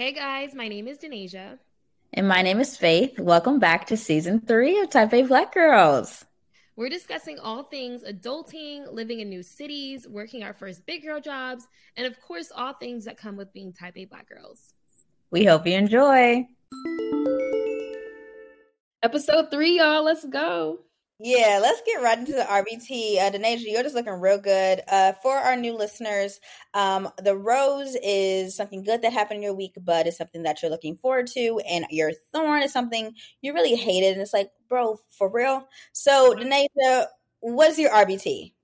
[0.00, 1.58] Hey guys, my name is Denasia.
[2.14, 3.20] And my name is Faith.
[3.20, 6.24] Welcome back to season three of Type A Black Girls.
[6.74, 11.68] We're discussing all things adulting, living in new cities, working our first big girl jobs,
[11.98, 14.72] and of course, all things that come with being Type A Black girls.
[15.30, 16.48] We hope you enjoy.
[19.02, 20.02] Episode three, y'all.
[20.02, 20.78] Let's go.
[21.22, 23.18] Yeah, let's get right into the RBT.
[23.18, 24.80] Uh, Denasia, you're just looking real good.
[24.88, 26.40] Uh, for our new listeners,
[26.72, 30.62] um, the rose is something good that happened in your week, but it's something that
[30.62, 34.50] you're looking forward to, and your thorn is something you really hated, and it's like,
[34.68, 35.68] bro, for real.
[35.92, 37.06] So, Denasia,
[37.40, 38.54] what's your RBT?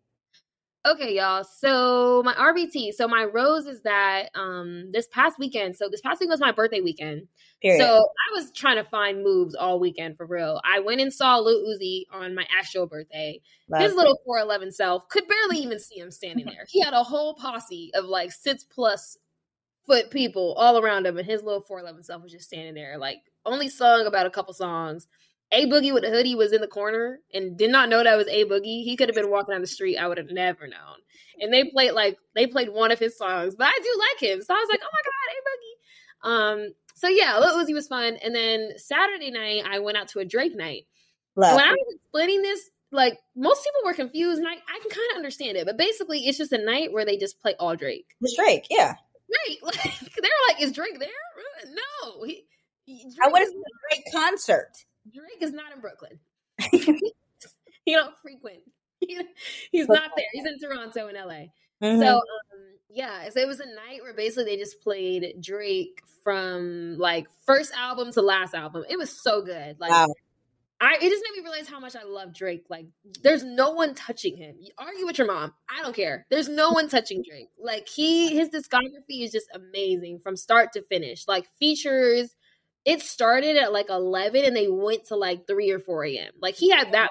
[0.86, 1.42] Okay, y'all.
[1.42, 2.92] So my RBT.
[2.92, 5.76] So my rose is that um this past weekend.
[5.76, 7.26] So this past week was my birthday weekend.
[7.60, 7.84] Period.
[7.84, 10.60] So I was trying to find moves all weekend for real.
[10.64, 13.40] I went and saw Lil Uzi on my actual birthday.
[13.68, 16.66] Love His little 411 self could barely even see him standing there.
[16.68, 19.16] He had a whole posse of like six plus
[19.86, 23.18] foot people all around him, and his little 411 self was just standing there, like
[23.44, 25.08] only sung about a couple songs
[25.52, 28.26] a Boogie with a hoodie was in the corner and did not know that was
[28.28, 28.82] A Boogie.
[28.82, 29.96] He could have been walking down the street.
[29.96, 30.96] I would have never known.
[31.40, 34.42] And they played like they played one of his songs, but I do like him.
[34.42, 36.66] So I was like, oh my god, A Boogie.
[36.66, 38.16] Um, so yeah, Lil Uzi was fun.
[38.16, 40.86] And then Saturday night, I went out to a Drake night.
[41.36, 44.90] Love when I was explaining this, like most people were confused, and I, I can
[44.90, 45.66] kind of understand it.
[45.66, 48.06] But basically, it's just a night where they just play all Drake.
[48.22, 48.94] It's Drake, yeah.
[49.28, 51.08] Drake, like they're like, "Is Drake there?"
[51.68, 52.46] No, he.
[52.86, 54.70] Drake I would have a Drake concert.
[55.16, 56.18] Drake is not in Brooklyn.
[57.84, 58.60] he don't frequent.
[59.70, 60.26] he's not there.
[60.32, 61.86] He's in Toronto and LA.
[61.86, 62.00] Mm-hmm.
[62.00, 62.22] So um,
[62.88, 67.72] yeah, so it was a night where basically they just played Drake from like first
[67.74, 68.84] album to last album.
[68.88, 69.78] It was so good.
[69.78, 70.06] Like wow.
[70.80, 72.64] I it just made me realize how much I love Drake.
[72.68, 72.86] Like
[73.22, 74.56] there's no one touching him.
[74.60, 75.52] You argue with your mom.
[75.68, 76.26] I don't care.
[76.30, 77.48] There's no one touching Drake.
[77.58, 81.26] Like he his discography is just amazing from start to finish.
[81.28, 82.34] Like features
[82.86, 86.32] it started at like 11 and they went to like 3 or 4 a.m.
[86.40, 87.10] Like he had that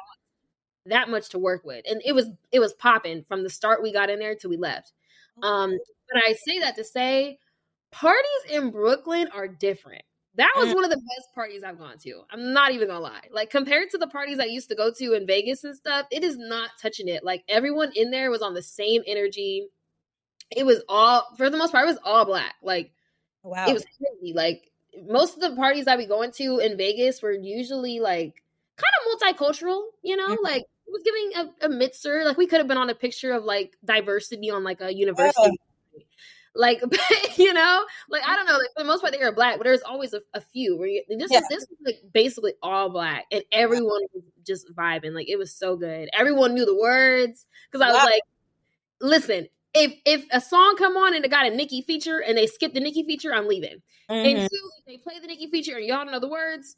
[0.87, 1.83] that much to work with.
[1.87, 4.57] And it was it was popping from the start we got in there till we
[4.57, 4.93] left.
[5.43, 5.77] Um
[6.11, 7.37] but I say that to say
[7.91, 10.03] parties in Brooklyn are different.
[10.37, 10.75] That was mm.
[10.75, 12.21] one of the best parties I've gone to.
[12.29, 13.27] I'm not even gonna lie.
[13.31, 16.23] Like compared to the parties I used to go to in Vegas and stuff, it
[16.23, 17.23] is not touching it.
[17.23, 19.67] Like everyone in there was on the same energy.
[20.55, 22.55] It was all for the most part, it was all black.
[22.63, 22.93] Like
[23.43, 23.65] wow.
[23.67, 24.33] it was crazy.
[24.33, 24.71] Like
[25.07, 28.43] most of the parties I be going to in Vegas were usually like
[28.77, 30.43] kind of multicultural, you know, mm-hmm.
[30.43, 32.23] like it was giving a, a mixer.
[32.23, 35.41] Like we could have been on a picture of like diversity on like a university.
[35.41, 36.03] Yeah.
[36.57, 36.81] Like
[37.37, 38.53] you know, like I don't know.
[38.53, 40.77] Like for the most part, they are black, but there's always a, a few.
[40.77, 41.41] Where you, this yeah.
[41.49, 45.13] this was like basically all black, and everyone was just vibing.
[45.13, 46.09] Like it was so good.
[46.13, 48.05] Everyone knew the words because I was wow.
[48.05, 48.21] like,
[49.01, 52.47] "Listen, if if a song come on and it got a Nicki feature and they
[52.47, 53.81] skip the Nicki feature, I'm leaving.
[54.09, 54.13] Mm-hmm.
[54.13, 56.77] And two, if they play the Nicki feature and y'all don't know the words,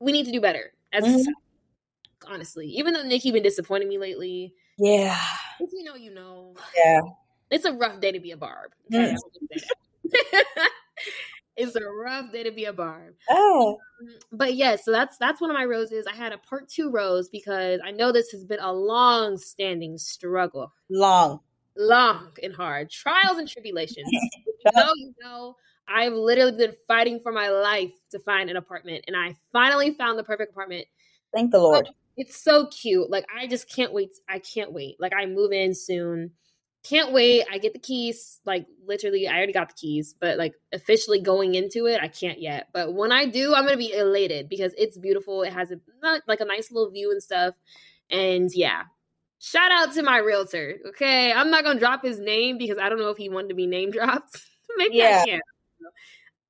[0.00, 2.32] we need to do better as mm-hmm.
[2.32, 2.66] honestly.
[2.68, 4.54] Even though Nicki been disappointing me lately.
[4.78, 5.20] Yeah.
[5.58, 6.54] If you know, you know.
[6.76, 7.00] Yeah.
[7.50, 8.70] It's a rough day to be a barb.
[8.92, 9.16] Mm.
[11.56, 13.14] it's a rough day to be a barb.
[13.28, 13.78] Oh.
[14.00, 16.06] Um, but yeah, so that's that's one of my roses.
[16.06, 19.98] I had a part two rose because I know this has been a long standing
[19.98, 20.72] struggle.
[20.90, 21.40] Long
[21.78, 24.08] long and hard trials and tribulations.
[24.10, 25.56] you know, you know,
[25.88, 30.18] I've literally been fighting for my life to find an apartment, and I finally found
[30.18, 30.86] the perfect apartment.
[31.34, 31.88] Thank the Lord.
[32.16, 33.10] it's so cute.
[33.10, 34.10] Like I just can't wait.
[34.28, 34.96] I can't wait.
[34.98, 36.32] Like I move in soon.
[36.84, 37.44] Can't wait.
[37.50, 38.40] I get the keys.
[38.44, 42.40] Like literally, I already got the keys, but like officially going into it, I can't
[42.40, 42.68] yet.
[42.72, 45.42] But when I do, I'm gonna be elated because it's beautiful.
[45.42, 45.80] It has a
[46.26, 47.54] like a nice little view and stuff.
[48.10, 48.84] And yeah,
[49.40, 50.78] Shout out to my realtor.
[50.88, 51.32] Okay.
[51.32, 53.66] I'm not gonna drop his name because I don't know if he wanted to be
[53.66, 54.40] name dropped.
[54.76, 55.22] Maybe yeah.
[55.22, 55.42] I can't.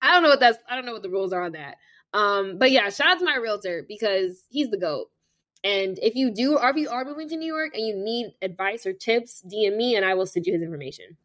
[0.01, 1.77] I don't know what that's I don't know what the rules are on that.
[2.15, 5.09] Um, but yeah, shout out to my realtor because he's the GOAT.
[5.65, 8.33] And if you do or if you are moving to New York and you need
[8.41, 11.17] advice or tips, DM me and I will send you his information.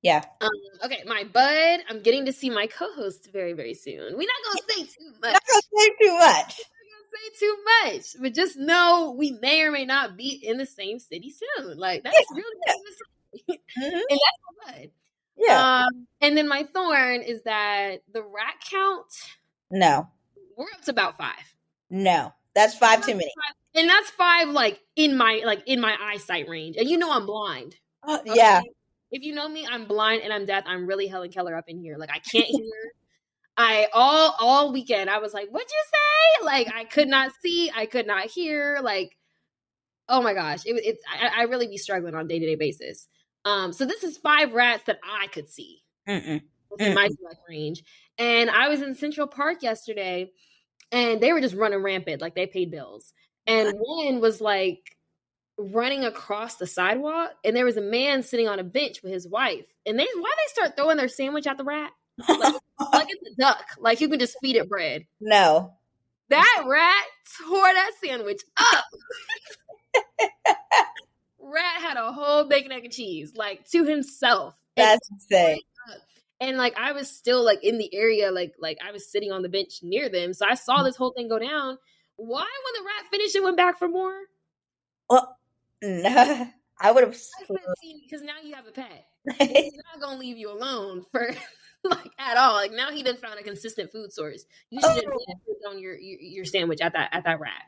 [0.00, 0.24] Yeah.
[0.40, 0.50] Um,
[0.84, 4.16] okay, my bud, I'm getting to see my co-host very, very soon.
[4.16, 5.32] We're not gonna say too much.
[5.32, 6.60] Not gonna say too much
[7.14, 10.98] say too much, but just know we may or may not be in the same
[10.98, 11.78] city soon.
[11.78, 12.36] Like that's yeah.
[12.36, 12.56] really
[13.50, 13.94] mm-hmm.
[14.10, 14.20] and
[14.66, 14.90] that's good.
[15.36, 15.86] Yeah.
[15.86, 19.06] Um, and then my thorn is that the rat count.
[19.70, 20.08] No,
[20.56, 21.54] we're up to about five.
[21.90, 23.30] No, that's five that's too many.
[23.46, 27.10] Five, and that's five like in my like in my eyesight range, and you know
[27.10, 27.76] I'm blind.
[28.02, 28.32] Uh, okay?
[28.34, 28.60] Yeah.
[29.10, 30.64] If you know me, I'm blind and I'm deaf.
[30.66, 31.96] I'm really Helen Keller up in here.
[31.98, 32.92] Like I can't hear.
[33.56, 37.70] I all all weekend I was like, "What'd you say?" Like I could not see,
[37.74, 38.80] I could not hear.
[38.82, 39.16] Like,
[40.08, 43.08] oh my gosh, it, it's I, I really be struggling on day to day basis.
[43.44, 45.82] Um, so this is five rats that I could see.
[46.08, 46.42] Mm-mm.
[46.78, 47.08] in my
[47.48, 47.84] range.
[48.18, 50.30] And I was in Central Park yesterday
[50.90, 53.12] and they were just running rampant, like they paid bills.
[53.46, 54.96] And one was like
[55.58, 59.26] running across the sidewalk, and there was a man sitting on a bench with his
[59.26, 59.64] wife.
[59.86, 61.90] And they why they start throwing their sandwich at the rat?
[62.28, 62.54] Like,
[62.92, 63.64] like it's a duck.
[63.78, 65.06] Like you can just feed it bread.
[65.20, 65.74] No.
[66.28, 67.04] That rat
[67.38, 68.84] tore that sandwich up.
[71.38, 74.54] rat had a whole bacon, egg, and cheese, like to himself.
[74.76, 75.60] That's insane.
[76.40, 79.42] And like I was still like in the area, like like I was sitting on
[79.42, 80.84] the bench near them, so I saw mm.
[80.84, 81.78] this whole thing go down.
[82.16, 84.14] Why, when the rat finished, it went back for more?
[85.08, 85.36] Well,
[85.82, 86.48] no,
[86.80, 87.16] I would have
[87.48, 89.06] because now you have a pet.
[89.38, 91.30] He's not gonna leave you alone for
[91.90, 92.54] like at all.
[92.54, 94.44] Like now he didn't found a consistent food source.
[94.70, 95.70] You should have oh.
[95.70, 97.62] on your, your your sandwich at that at that rat.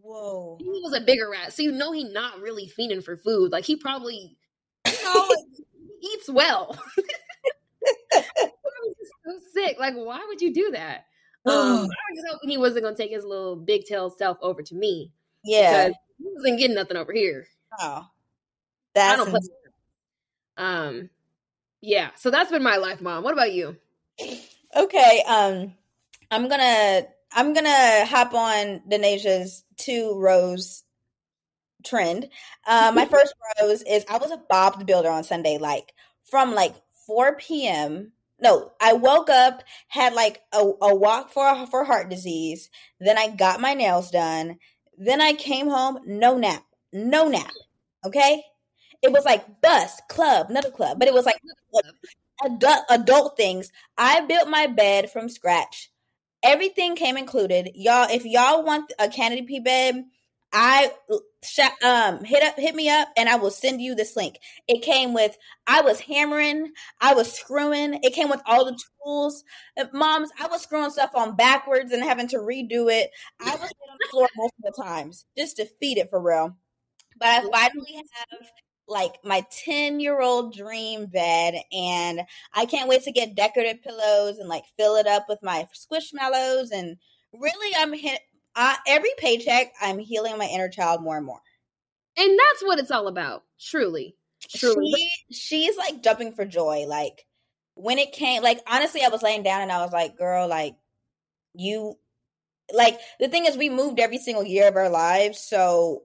[0.00, 0.58] Whoa.
[0.60, 1.52] He was a bigger rat.
[1.52, 3.52] So you know he not really feeding for food.
[3.52, 4.36] Like he probably
[4.86, 5.28] you know
[6.02, 6.78] eats well.
[8.14, 9.76] so sick.
[9.78, 11.04] Like, why would you do that?
[11.46, 14.74] Um, I was hoping he wasn't gonna take his little big tail self over to
[14.74, 15.12] me.
[15.44, 15.90] Yeah.
[16.18, 17.46] He wasn't getting nothing over here.
[17.78, 18.04] Oh.
[18.96, 19.40] That's I don't play.
[20.56, 21.10] Um
[21.86, 23.22] yeah, so that's been my life, mom.
[23.22, 23.76] What about you?
[24.74, 25.72] Okay, um
[26.30, 30.82] I'm gonna I'm gonna hop on Denasia's two rose
[31.84, 32.28] trend.
[32.66, 35.94] Uh, my first rose is I was a Bob the Builder on Sunday, like
[36.28, 36.74] from like
[37.06, 38.12] 4 p.m.
[38.40, 42.68] No, I woke up, had like a, a walk for for heart disease.
[42.98, 44.58] Then I got my nails done.
[44.98, 47.52] Then I came home, no nap, no nap.
[48.04, 48.42] Okay,
[49.06, 51.36] it was like bus, club, another club, but it was like
[52.44, 53.70] adult adult things.
[53.96, 55.90] I built my bed from scratch.
[56.42, 58.08] Everything came included, y'all.
[58.10, 60.04] If y'all want a canopy bed,
[60.52, 60.90] I
[61.84, 64.38] um hit up hit me up and I will send you this link.
[64.66, 65.36] It came with
[65.66, 68.00] I was hammering, I was screwing.
[68.02, 69.44] It came with all the tools.
[69.92, 73.10] Moms, I was screwing stuff on backwards and having to redo it.
[73.40, 76.56] I was on the floor multiple times just to feed it for real.
[77.18, 78.48] But I finally have
[78.88, 82.20] like my 10 year old dream bed and
[82.54, 86.70] I can't wait to get decorative pillows and like fill it up with my squishmallows
[86.72, 86.96] and
[87.32, 88.20] really I'm hit
[88.56, 91.40] I, every paycheck, I'm healing my inner child more and more.
[92.16, 94.16] And that's what it's all about, truly.
[94.48, 94.94] Truly.
[95.30, 96.86] She, she's like jumping for joy.
[96.88, 97.26] Like
[97.74, 100.76] when it came, like honestly, I was laying down and I was like, girl, like
[101.52, 101.98] you,
[102.72, 105.38] like the thing is, we moved every single year of our lives.
[105.38, 106.04] So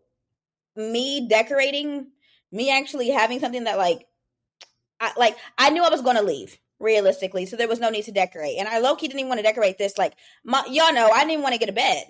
[0.76, 2.08] me decorating,
[2.52, 4.06] me actually having something that like,
[5.00, 8.12] I, like I knew I was to leave realistically, so there was no need to
[8.12, 8.58] decorate.
[8.58, 9.98] And I low key didn't even want to decorate this.
[9.98, 10.14] Like,
[10.44, 12.04] my, y'all know, I didn't even want to get a bed.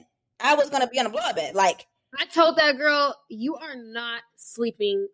[0.44, 1.56] I was gonna be on a blow up bed.
[1.56, 1.86] Like
[2.18, 5.08] I told that girl, you are not sleeping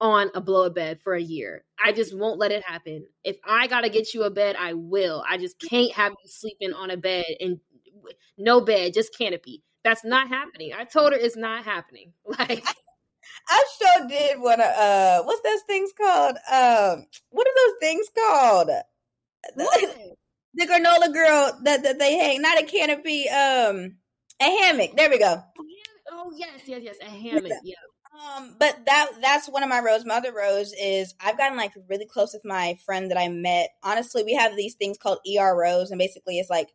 [0.00, 1.64] on a blow up bed for a year.
[1.82, 3.06] I just won't let it happen.
[3.22, 5.24] If I gotta get you a bed, I will.
[5.28, 7.60] I just can't have you sleeping on a bed and
[8.36, 9.62] no bed, just canopy.
[9.84, 10.72] That's not happening.
[10.76, 12.12] I told her it's not happening.
[12.38, 12.64] Like
[13.48, 14.66] I sure did want to.
[14.66, 16.36] Uh, what's those things called?
[16.50, 18.70] Um, what are those things called?
[19.56, 20.14] The,
[20.54, 23.28] the granola girl that, that they hang, not a canopy.
[23.28, 23.96] Um,
[24.40, 24.96] a hammock.
[24.96, 25.42] There we go.
[26.10, 26.96] Oh yes, yes, yes.
[27.00, 27.52] A hammock.
[27.62, 27.74] Yeah.
[28.14, 30.04] Um, but that that's one of my rows.
[30.04, 33.70] My other rose is I've gotten like really close with my friend that I met.
[33.82, 36.68] Honestly, we have these things called ER rose, and basically it's like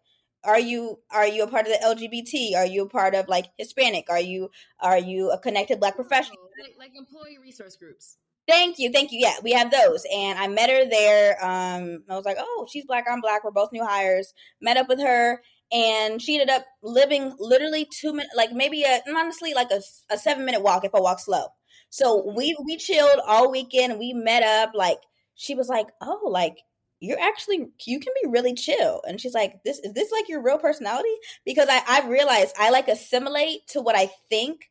[0.43, 2.55] are you are you a part of the LGBT?
[2.55, 4.10] Are you a part of like Hispanic?
[4.10, 6.38] Are you are you a connected black professional?
[6.62, 8.17] Like, like employee resource groups.
[8.48, 9.19] Thank you, thank you.
[9.19, 11.34] Yeah, we have those, and I met her there.
[11.43, 13.43] Um, I was like, oh, she's black, I'm black.
[13.43, 14.34] We're both new hires.
[14.60, 15.41] Met up with her,
[15.72, 20.17] and she ended up living literally two minutes, like maybe a honestly like a, a
[20.17, 21.46] seven minute walk if I walk slow.
[21.91, 24.00] So we we chilled all weekend.
[24.00, 24.72] We met up.
[24.74, 25.00] Like
[25.36, 26.58] she was like, "Oh, like
[27.00, 30.41] you're actually you can be really chill." And she's like, "This is this like your
[30.41, 31.13] real personality?"
[31.46, 34.70] Because I I realized I like assimilate to what I think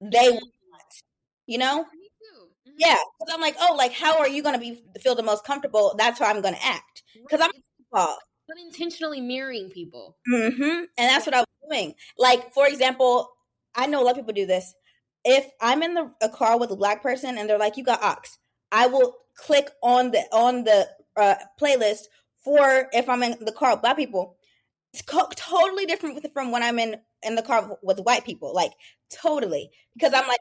[0.00, 0.42] they want.
[1.46, 1.84] You know?
[1.84, 2.70] Mm-hmm.
[2.78, 5.44] Yeah, because I'm like, oh, like how are you going to be feel the most
[5.44, 5.94] comfortable?
[5.98, 7.02] That's how I'm going to act.
[7.14, 7.50] Because I'm
[8.50, 10.16] unintentionally mirroring people.
[10.32, 10.62] Mm-hmm.
[10.62, 11.94] And that's what I was doing.
[12.18, 13.30] Like, for example,
[13.74, 14.74] I know a lot of people do this.
[15.24, 18.02] If I'm in the a car with a black person and they're like, "You got
[18.02, 18.38] aux,"
[18.72, 22.04] I will click on the on the uh, playlist
[22.42, 24.36] for if I'm in the car with black people.
[24.92, 28.54] It's co- totally different from when I'm in in the car with white people.
[28.54, 28.72] Like
[29.10, 30.40] totally, because I'm like,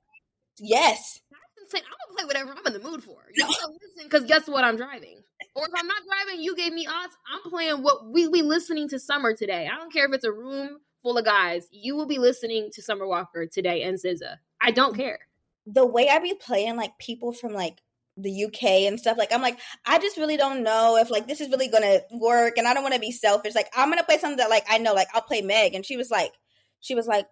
[0.58, 1.20] yes.
[1.30, 1.84] That's insane.
[1.86, 3.18] I'm gonna play whatever I'm in the mood for.
[3.36, 4.64] Y'all listen, because guess what?
[4.64, 5.22] I'm driving.
[5.56, 7.16] Or if I'm not driving, you gave me odds.
[7.32, 9.70] I'm playing what we we listening to Summer today.
[9.72, 11.68] I don't care if it's a room full of guys.
[11.72, 14.38] You will be listening to Summer Walker today and SZA.
[14.62, 15.20] I don't care.
[15.66, 17.82] The way I be playing like people from like
[18.22, 19.18] the UK and stuff.
[19.18, 22.58] Like I'm like, I just really don't know if like this is really gonna work
[22.58, 23.56] and I don't wanna be selfish.
[23.56, 25.74] Like I'm gonna play something that like I know, like I'll play Meg.
[25.76, 26.34] And she was like,
[26.80, 27.28] she was like,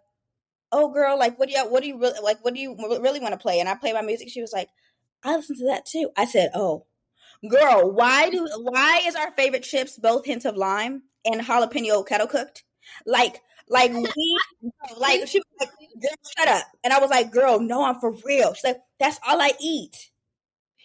[0.72, 3.20] Oh girl, like what do you what do you really like what do you really
[3.20, 3.60] want to play?
[3.60, 4.30] And I play my music.
[4.30, 4.70] She was like,
[5.24, 6.10] I listen to that too.
[6.18, 6.86] I said, Oh,
[7.50, 12.28] girl, why do why is our favorite chips both hints of lime and jalapeno kettle
[12.28, 12.64] cooked?
[13.06, 14.40] Like like we
[15.00, 15.70] like she was like,
[16.02, 16.66] girl, shut up.
[16.84, 18.54] And I was like, girl, no, I'm for real.
[18.54, 20.12] She's like, that's all I eat.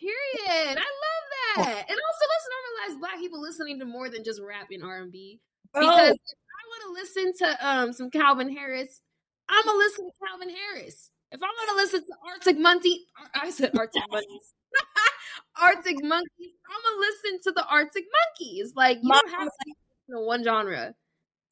[0.03, 0.79] Period.
[0.79, 1.25] I love
[1.57, 1.85] that.
[1.89, 5.13] And also let's normalize black people listening to more than just rap and R and
[5.13, 5.39] B.
[5.73, 9.01] Because if I want to listen to um some Calvin Harris,
[9.49, 11.11] I'm gonna listen to Calvin Harris.
[11.31, 14.55] If I want to listen to Arctic Monkey, I said Arctic Monkeys.
[15.63, 16.55] Arctic Monkeys.
[16.69, 18.73] I'm gonna listen to the Arctic Monkeys.
[18.75, 20.95] Like you don't have to listen to one genre.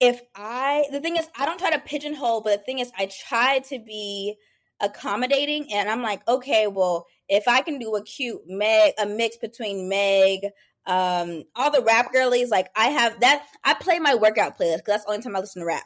[0.00, 3.10] If I, the thing is, I don't try to pigeonhole, but the thing is, I
[3.28, 4.36] try to be
[4.80, 9.36] accommodating, and I'm like, okay, well, if I can do a cute Meg, a mix
[9.36, 10.40] between Meg,
[10.84, 13.46] um, all the rap girlies, like I have that.
[13.64, 15.84] I play my workout playlist because that's the only time I listen to rap.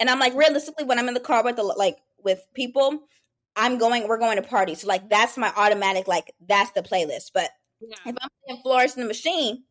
[0.00, 3.04] And I'm like, realistically, when I'm in the car with the like with people,
[3.56, 4.08] I'm going.
[4.08, 7.30] We're going to party, so like that's my automatic like that's the playlist.
[7.32, 7.50] But
[7.80, 7.96] yeah.
[8.04, 9.62] if I'm playing Florence and the Machine.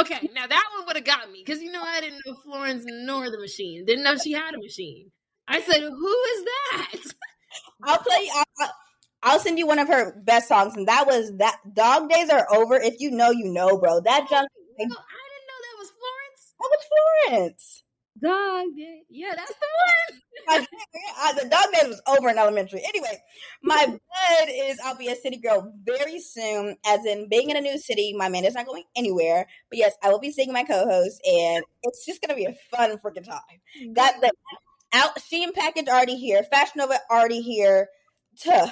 [0.00, 2.84] okay, now that one would have got me because you know I didn't know Florence
[2.86, 3.84] nor the machine.
[3.84, 5.10] Didn't know she had a machine.
[5.46, 6.94] I said, "Who is that?"
[7.84, 8.30] I'll play.
[8.34, 8.72] I'll,
[9.22, 11.58] I'll send you one of her best songs, and that was that.
[11.72, 12.74] Dog days are over.
[12.74, 14.00] If you know, you know, bro.
[14.00, 14.48] That oh, junk.
[14.50, 16.54] Oh, I didn't know that was Florence.
[16.58, 16.84] That was
[17.28, 17.82] Florence.
[18.20, 19.02] Dog day.
[19.08, 19.66] Yeah, that's the
[20.14, 20.20] one.
[21.18, 22.82] I, the dog days was over in elementary.
[22.86, 23.22] Anyway,
[23.62, 26.76] my bud is I'll be a city girl very soon.
[26.84, 29.46] As in being in a new city, my man is not going anywhere.
[29.70, 32.98] But yes, I will be seeing my co-host, and it's just gonna be a fun
[32.98, 33.94] freaking time.
[33.94, 34.30] Got the
[34.92, 36.42] out Shein package already here.
[36.42, 37.88] Fashion Nova already here.
[38.38, 38.66] Tuh.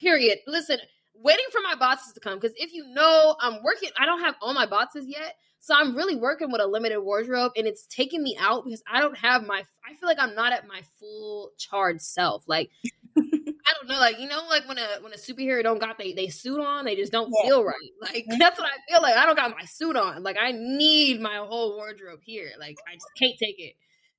[0.00, 0.38] Period.
[0.46, 0.78] Listen,
[1.14, 4.34] waiting for my boxes to come because if you know I'm working, I don't have
[4.40, 5.34] all my boxes yet.
[5.60, 9.00] So I'm really working with a limited wardrobe and it's taking me out because I
[9.00, 12.44] don't have my I feel like I'm not at my full charged self.
[12.46, 12.70] Like
[13.16, 16.12] I don't know, like you know, like when a when a superhero don't got they
[16.12, 17.48] they suit on, they just don't yeah.
[17.48, 17.74] feel right.
[18.02, 19.16] Like that's what I feel like.
[19.16, 20.22] I don't got my suit on.
[20.22, 22.50] Like I need my whole wardrobe here.
[22.58, 23.74] Like I just can't take it.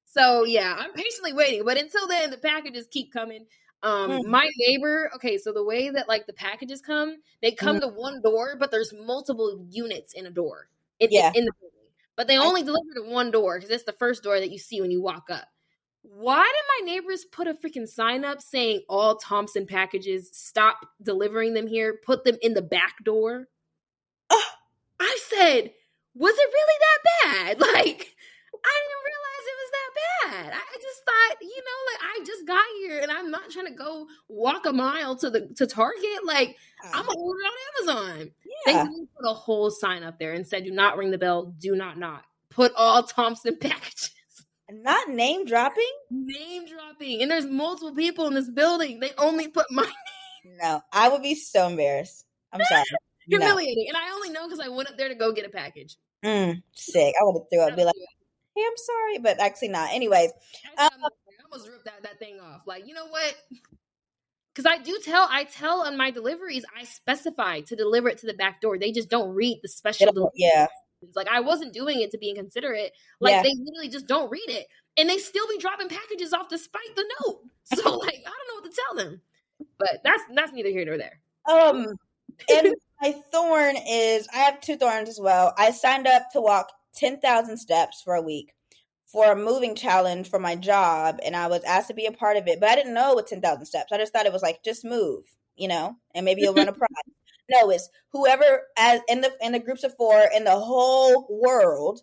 [0.06, 1.64] So yeah, I'm patiently waiting.
[1.64, 3.46] But until then, the packages keep coming.
[3.86, 4.26] Um, mm.
[4.26, 7.82] my neighbor, okay, so the way that like the packages come, they come mm.
[7.82, 10.70] to one door, but there's multiple units in a door.
[11.00, 11.32] In, yeah.
[11.36, 11.92] in, the building.
[12.16, 14.58] But they only I, deliver to one door because it's the first door that you
[14.58, 15.48] see when you walk up.
[16.02, 21.54] Why did my neighbors put a freaking sign up saying all Thompson packages stop delivering
[21.54, 23.50] them here, put them in the back door?
[24.32, 24.50] Oh,
[25.00, 25.72] I said,
[26.16, 27.60] was it really that bad?
[27.74, 28.16] Like,
[28.64, 29.15] I didn't realize was
[30.32, 30.54] bad.
[30.54, 33.74] I just thought, you know, like I just got here and I'm not trying to
[33.74, 36.26] go walk a mile to the to Target.
[36.26, 36.56] Like
[36.94, 38.32] I'm gonna order on Amazon.
[38.66, 38.84] Yeah.
[38.84, 41.54] They put a whole sign up there and said, "Do not ring the bell.
[41.60, 44.12] Do not not put all Thompson packages."
[44.70, 45.92] Not name dropping.
[46.10, 49.00] Name dropping, and there's multiple people in this building.
[49.00, 49.84] They only put my
[50.46, 50.58] name.
[50.62, 52.26] No, I would be so embarrassed.
[52.52, 52.84] I'm sorry.
[53.28, 53.98] Humiliating, no.
[53.98, 55.98] and I only know because I went up there to go get a package.
[56.24, 57.14] Mm, sick.
[57.20, 57.76] I would have threw up.
[57.76, 57.96] Be like,
[58.56, 59.92] hey, I'm sorry, but actually not.
[59.92, 60.32] Anyways,
[60.78, 61.10] um, I
[61.52, 62.66] almost ripped that, that thing off.
[62.66, 63.36] Like, you know what?
[64.54, 68.26] Because I do tell, I tell on my deliveries, I specify to deliver it to
[68.26, 68.80] the back door.
[68.80, 70.32] They just don't read the special.
[70.34, 70.68] Yeah.
[71.14, 72.94] Like I wasn't doing it to be inconsiderate.
[73.20, 73.44] Like yeah.
[73.44, 77.06] they literally just don't read it, and they still be dropping packages off despite the
[77.20, 77.42] note.
[77.66, 79.22] So like I don't know what to tell them.
[79.78, 81.20] But that's that's neither here nor there.
[81.50, 81.98] Um,
[82.50, 85.54] and my thorn is I have two thorns as well.
[85.58, 88.54] I signed up to walk 10,000 steps for a week
[89.06, 92.38] for a moving challenge for my job and I was asked to be a part
[92.38, 93.92] of it, but I didn't know what 10,000 steps.
[93.92, 95.24] I just thought it was like just move,
[95.56, 96.90] you know, and maybe you'll run a prize.
[97.50, 102.02] No, it's whoever as in the in the groups of four in the whole world.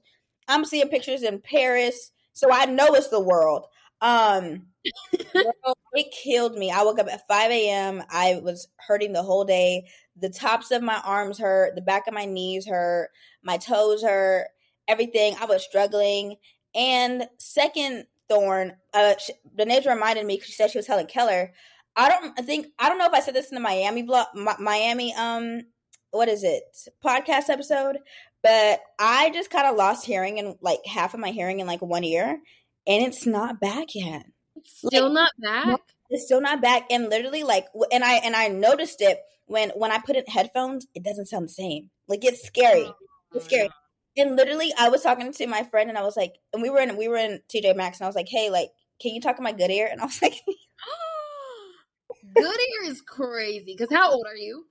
[0.48, 3.66] I'm seeing pictures in Paris, so I know it's the world.
[4.00, 6.70] Um it killed me.
[6.70, 8.02] I woke up at 5 a.m.
[8.08, 9.88] I was hurting the whole day.
[10.16, 13.10] The tops of my arms hurt, the back of my knees hurt,
[13.42, 14.46] my toes hurt
[14.88, 15.36] everything.
[15.40, 16.36] I was struggling.
[16.74, 21.52] And second thorn, uh, she, Denasia reminded me because she said she was Helen Keller.
[21.94, 24.26] I don't I think I don't know if I said this in the Miami blog,
[24.58, 25.62] Miami um,
[26.10, 26.62] what is it
[27.04, 27.98] podcast episode,
[28.42, 31.82] but I just kind of lost hearing and like half of my hearing in like
[31.82, 32.40] one ear,
[32.86, 34.24] and it's not back yet.
[34.64, 35.80] still like, not back.
[36.08, 39.92] It's still not back, and literally like, and I and I noticed it when when
[39.92, 41.90] I put in headphones, it doesn't sound the same.
[42.08, 42.84] Like it's scary.
[42.86, 42.94] Oh,
[43.34, 43.68] it's scary.
[44.16, 46.80] And literally, I was talking to my friend, and I was like, and we were
[46.80, 49.38] in we were in TJ Maxx, and I was like, hey, like, can you talk
[49.38, 49.88] in my good ear?
[49.90, 50.34] And I was like,
[52.34, 53.74] good ear is crazy.
[53.76, 54.66] Because how old are you?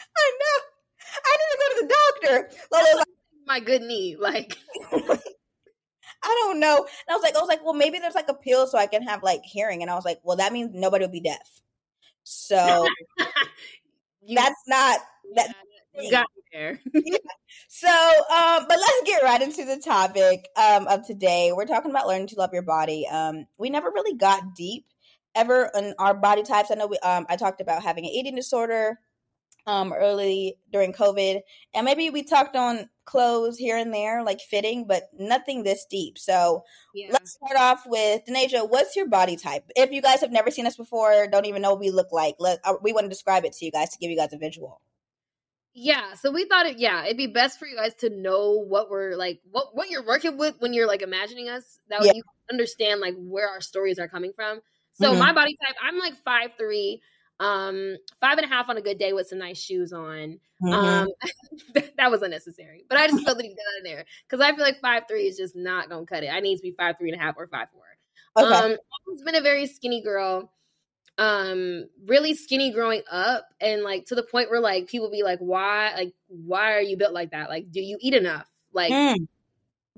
[0.00, 0.64] I know.
[1.24, 2.50] I need to go to the doctor.
[2.72, 3.06] Lola's like,
[3.46, 4.16] My good knee.
[4.18, 4.56] Like,
[6.22, 6.76] I don't know.
[6.76, 8.86] And I was like, I was like, well, maybe there's like a pill so I
[8.86, 9.82] can have like hearing.
[9.82, 11.60] And I was like, well, that means nobody will be deaf.
[12.24, 12.86] So
[13.18, 15.00] that's not
[15.36, 15.54] that.
[16.00, 16.80] You got there.
[17.70, 21.52] So, um, but let's get right into the topic um, of today.
[21.54, 23.06] We're talking about learning to love your body.
[23.06, 24.86] Um, we never really got deep
[25.34, 26.70] ever in our body types.
[26.70, 28.98] I know we, um, I talked about having an eating disorder
[29.66, 31.40] um, early during COVID,
[31.74, 36.16] and maybe we talked on clothes here and there, like fitting, but nothing this deep.
[36.18, 36.64] So
[36.94, 37.08] yeah.
[37.12, 38.68] let's start off with Denasia.
[38.68, 39.64] What's your body type?
[39.76, 42.36] If you guys have never seen us before, don't even know what we look like,
[42.38, 44.38] let uh, we want to describe it to you guys to give you guys a
[44.38, 44.80] visual.
[45.74, 46.78] Yeah, so we thought it.
[46.78, 50.04] Yeah, it'd be best for you guys to know what we're like, what what you're
[50.04, 51.78] working with when you're like imagining us.
[51.88, 52.12] That way Yeah.
[52.14, 54.60] you understand like where our stories are coming from.
[54.92, 55.18] So Mhm.
[55.18, 57.00] my body type, I'm like five three,
[57.38, 60.40] um, five and a half on a good day with some nice shoes on.
[60.62, 60.72] Mhm.
[60.72, 61.08] Um,
[61.96, 64.64] that was unnecessary, but I just felt that he got in there because I feel
[64.64, 66.28] like five three is just not gonna cut it.
[66.28, 67.84] I need to be five three and a half or five four.
[68.36, 68.64] okay.
[68.64, 70.52] Um, I've always been a very skinny girl.
[71.18, 75.40] Um, really skinny growing up, and like to the point where like people be like,
[75.40, 75.92] "Why?
[75.96, 77.48] Like, why are you built like that?
[77.50, 78.48] Like, do you eat enough?
[78.72, 79.26] Like, Mm,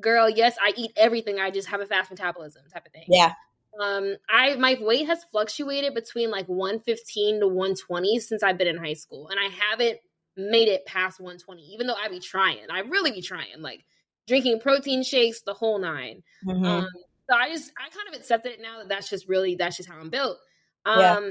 [0.00, 1.38] girl, yes, I eat everything.
[1.40, 3.34] I just have a fast metabolism, type of thing." yeah.
[3.80, 8.78] Um, I my weight has fluctuated between like 115 to 120 since I've been in
[8.78, 10.00] high school, and I haven't
[10.36, 12.66] made it past 120, even though I be trying.
[12.70, 13.84] I really be trying, like
[14.28, 16.80] drinking protein shakes, the whole 9 Mhm.
[16.80, 16.86] um,
[17.30, 19.88] so I just I kind of accepted it now that that's just really that's just
[19.88, 20.38] how I'm built.
[20.84, 21.30] Um, Yeah.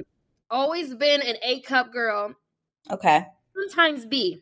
[0.52, 2.36] always been an A cup girl,
[2.92, 3.26] okay.
[3.56, 4.42] sometimes B,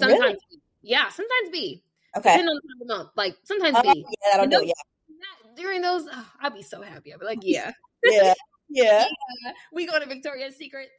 [0.00, 0.12] Really?
[0.18, 0.60] sometimes B.
[0.82, 1.82] yeah, sometimes B,
[2.16, 2.30] Okay.
[2.30, 3.10] depending on the time of the month.
[3.16, 4.04] Like sometimes Oh, B.
[4.08, 4.74] yeah, that'll do those- it.
[5.08, 7.12] That- During those, oh, I'd be so happy.
[7.14, 7.72] I'd be like, yeah,
[8.04, 8.34] Yeah.
[8.68, 9.04] Yeah.
[9.44, 9.52] Yeah.
[9.72, 10.90] we go to Victoria's Secret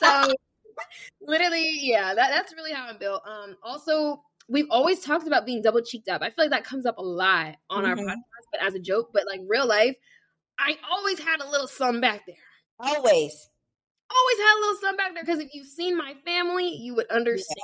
[0.00, 0.26] tonight.
[0.28, 0.34] So
[1.20, 3.22] literally, yeah, that, that's really how I'm built.
[3.26, 6.20] Um, also, we've always talked about being double cheeked up.
[6.22, 8.04] I feel like that comes up a lot on our Mhm.
[8.06, 9.96] podcast, but as a joke, but like real life,
[10.58, 12.36] I always had a little sun back there.
[12.78, 13.48] Always.
[14.10, 17.10] Always had a little sun back there because if you've seen my family, you would
[17.10, 17.56] understand.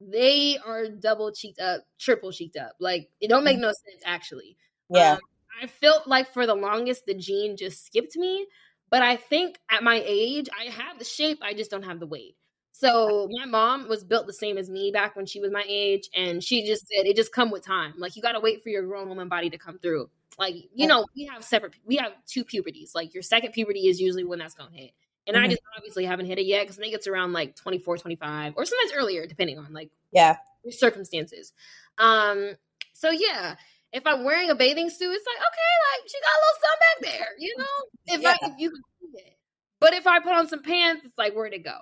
[0.00, 2.72] They are double cheeked up, triple cheeked up.
[2.80, 4.56] Like it don't make no sense actually.
[4.90, 5.12] Yeah.
[5.12, 5.18] Um,
[5.62, 8.46] I felt like for the longest the gene just skipped me,
[8.90, 12.06] but I think at my age I have the shape, I just don't have the
[12.06, 12.36] weight.
[12.72, 16.08] So my mom was built the same as me back when she was my age,
[16.16, 17.94] and she just said it just come with time.
[17.96, 20.10] Like you got to wait for your grown woman body to come through.
[20.38, 22.92] Like you know, we have separate, we have two puberties.
[22.94, 24.92] Like your second puberty is usually when that's gonna hit,
[25.26, 25.50] and I Mhm.
[25.50, 28.64] just obviously haven't hit it yet because I think it's around like 24, 25, or
[28.64, 30.36] sometimes earlier, depending on like Yeah.
[30.64, 31.52] your circumstances.
[31.98, 32.56] Um,
[32.94, 33.56] so yeah,
[33.92, 36.78] if I'm wearing a bathing suit, it's like okay, like she got a little sun
[36.80, 37.64] back there, you know.
[38.06, 39.36] If I if you can see it,
[39.80, 41.78] but if I put on some pants, it's like where'd it go?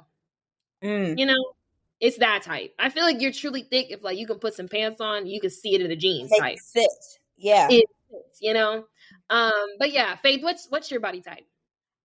[0.83, 1.19] Mm.
[1.19, 1.53] You know,
[2.01, 2.75] it's that type.
[2.79, 5.41] I feel like you're truly thick if like you can put some pants on, you
[5.41, 6.59] can see it in the jeans Make type.
[6.59, 6.89] fit.
[7.41, 7.69] Yeah.
[7.71, 7.87] It
[8.41, 8.85] you know.
[9.29, 11.45] Um, but yeah, Faith, what's what's your body type?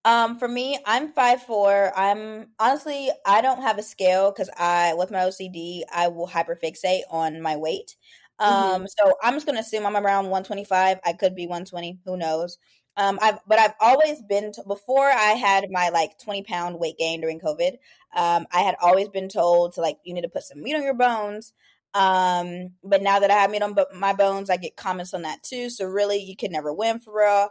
[0.04, 1.92] Um, for me, I'm five four.
[1.98, 7.02] I'm honestly, I don't have a scale because I, with my OCD, I will hyperfixate
[7.10, 7.96] on my weight.
[8.38, 11.00] Um, so I'm just gonna assume I'm around 125.
[11.04, 12.00] I could be 120.
[12.06, 12.58] Who knows?
[12.98, 16.98] Um, I've but I've always been to, before I had my like 20 pound weight
[16.98, 17.74] gain during COVID.
[18.16, 20.84] Um, I had always been told to like you need to put some meat on
[20.84, 21.54] your bones.
[21.96, 25.42] Um, but now that I have meat on my bones, I get comments on that
[25.42, 25.70] too.
[25.70, 27.50] So really, you can never win for real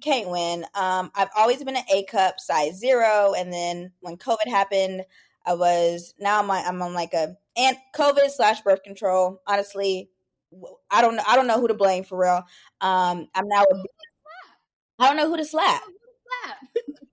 [0.00, 0.64] can't win.
[0.74, 5.04] Um, I've always been an A cup, size zero, and then when COVID happened,
[5.46, 9.40] I was now I'm, I'm on like a and COVID slash birth control.
[9.46, 10.10] Honestly,
[10.90, 11.22] I don't know.
[11.26, 12.42] I don't know who to blame for real.
[12.80, 13.62] Um, I'm now.
[13.62, 13.82] A,
[14.98, 15.82] I don't know who to slap.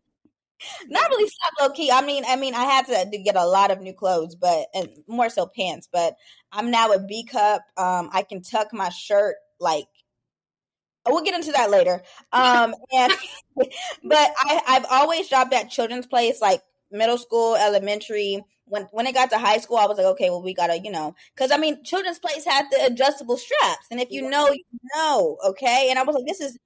[0.88, 1.92] Not really slap low key.
[1.92, 4.68] I mean, I mean, I had to, to get a lot of new clothes, but
[4.74, 5.88] and more so pants.
[5.92, 6.16] But
[6.52, 7.62] I'm now a B cup.
[7.78, 9.88] Um, I can tuck my shirt like
[11.10, 12.02] we'll get into that later.
[12.32, 13.14] Um, and
[14.04, 18.44] but I, I've always shopped at children's place, like middle school, elementary.
[18.66, 20.92] When when it got to high school, I was like, okay, well, we gotta, you
[20.92, 24.64] know, because I mean, children's place had the adjustable straps, and if you know, you
[24.96, 25.88] know, okay.
[25.90, 26.58] And I was like, this is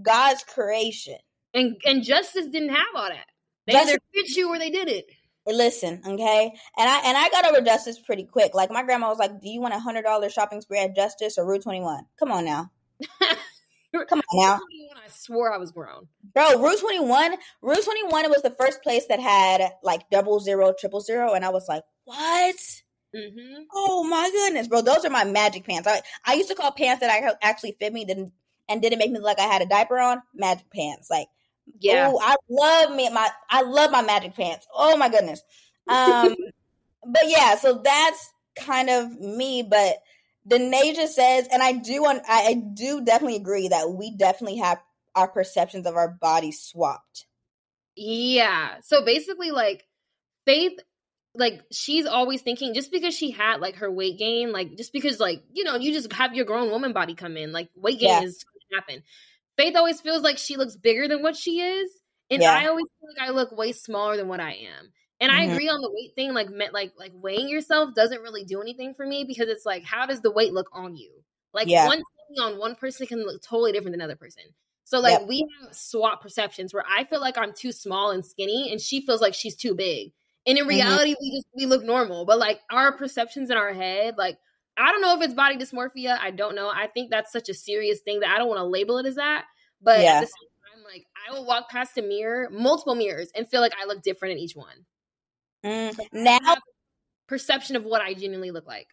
[0.00, 1.18] God's creation.
[1.52, 3.26] And and Justice didn't have all that.
[3.70, 5.06] They Justice- either fit you or they didn't.
[5.46, 8.54] Listen, okay, and I and I got over Justice pretty quick.
[8.54, 11.38] Like my grandma was like, "Do you want a hundred dollar shopping spree at Justice
[11.38, 12.04] or Rue 21?
[12.18, 12.70] Come on now,
[14.08, 14.60] come on now."
[15.02, 16.08] I swore I was grown.
[16.34, 21.00] Bro, Rue 21, Rue 21 was the first place that had like double zero, triple
[21.00, 22.56] zero, and I was like, what?
[23.14, 23.62] Mm-hmm.
[23.72, 24.82] Oh my goodness, bro.
[24.82, 25.88] Those are my magic pants.
[25.88, 28.32] I, I used to call pants that I actually fit me didn't
[28.68, 31.10] and didn't make me look like I had a diaper on magic pants.
[31.10, 31.26] Like
[31.78, 32.10] Yeah.
[32.12, 34.66] Oh, I love me my I love my magic pants.
[34.74, 35.42] Oh my goodness.
[35.88, 36.34] Um
[37.06, 39.96] but yeah, so that's kind of me, but
[40.48, 44.80] Denasia says, and I do I, I do definitely agree that we definitely have
[45.14, 47.26] our perceptions of our bodies swapped.
[47.96, 48.76] Yeah.
[48.82, 49.84] So basically like
[50.46, 50.78] Faith
[51.34, 55.20] like she's always thinking just because she had like her weight gain, like just because
[55.20, 58.08] like, you know, you just have your grown woman body come in, like weight gain
[58.08, 58.22] yeah.
[58.22, 59.02] is happen.
[59.60, 61.90] Faith always feels like she looks bigger than what she is.
[62.30, 62.52] And yeah.
[62.52, 64.90] I always feel like I look way smaller than what I am.
[65.20, 65.38] And mm-hmm.
[65.38, 68.94] I agree on the weight thing, like like like weighing yourself doesn't really do anything
[68.94, 71.10] for me because it's like, how does the weight look on you?
[71.52, 71.86] Like yeah.
[71.86, 74.44] one thing on one person can look totally different than another person.
[74.84, 75.28] So like yep.
[75.28, 79.04] we have swap perceptions where I feel like I'm too small and skinny, and she
[79.04, 80.12] feels like she's too big.
[80.46, 80.70] And in mm-hmm.
[80.70, 81.22] reality, mm-hmm.
[81.22, 82.24] we just we look normal.
[82.24, 84.38] But like our perceptions in our head, like
[84.80, 86.18] I don't know if it's body dysmorphia.
[86.18, 86.68] I don't know.
[86.68, 89.16] I think that's such a serious thing that I don't want to label it as
[89.16, 89.44] that.
[89.82, 90.14] But yeah.
[90.14, 93.60] at the same time, like I will walk past a mirror, multiple mirrors, and feel
[93.60, 94.86] like I look different in each one.
[95.64, 95.98] Mm.
[96.12, 96.56] Now,
[97.28, 98.88] perception of what I genuinely look like.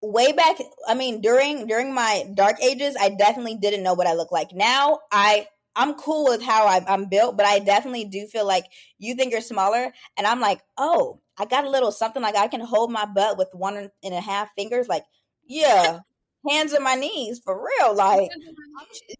[0.00, 4.14] Way back, I mean, during during my dark ages, I definitely didn't know what I
[4.14, 4.52] look like.
[4.52, 8.64] Now, I I'm cool with how I, I'm built, but I definitely do feel like
[8.98, 12.48] you think you're smaller, and I'm like, oh, I got a little something like I
[12.48, 14.88] can hold my butt with one and a half fingers.
[14.88, 15.04] Like,
[15.48, 16.00] yeah,
[16.48, 17.94] hands on my knees for real.
[17.94, 18.30] Like,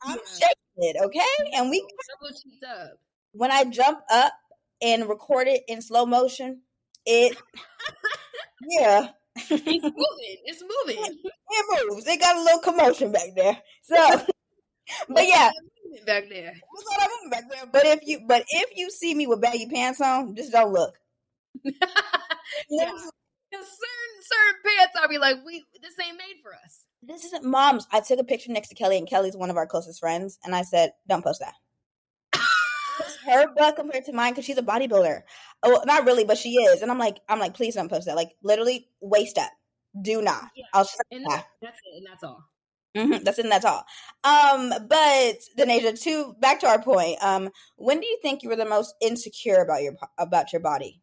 [0.05, 1.55] I'm, I'm shaking it, okay?
[1.55, 1.85] And we
[3.33, 4.33] when I jump up
[4.81, 6.63] and record it in slow motion,
[7.05, 7.37] it
[8.79, 9.09] yeah.
[9.37, 9.51] it's
[9.83, 10.37] moving.
[10.45, 11.17] It's moving.
[11.51, 12.07] It moves.
[12.07, 13.59] It got a little commotion back there.
[13.85, 13.97] So,
[15.09, 15.51] but yeah,
[16.07, 16.55] back there.
[17.31, 17.67] back there.
[17.73, 20.95] But if you but if you see me with baggy pants on, just don't look.
[22.71, 22.93] yeah.
[23.63, 26.85] Certain certain pants, I'll be like, we this ain't made for us.
[27.03, 27.87] This isn't mom's.
[27.93, 30.55] I took a picture next to Kelly, and Kelly's one of our closest friends, and
[30.55, 31.55] I said, "Don't post that."
[33.27, 35.23] her butt compared to mine because she's a bodybuilder.
[35.63, 36.83] Oh, not really, but she is.
[36.83, 38.17] And I'm like, I'm like, please don't post that.
[38.17, 39.51] Like, literally, waist up.
[40.01, 40.51] Do not.
[40.57, 40.65] Yeah.
[40.75, 40.89] I'll.
[41.11, 42.45] And that's, that's it, and that's all.
[42.97, 43.25] Mm-hmm.
[43.25, 43.45] That's it.
[43.45, 43.85] And that's all.
[44.25, 47.23] Um, but Denasia, to back to our point.
[47.23, 51.01] Um, when do you think you were the most insecure about your about your body?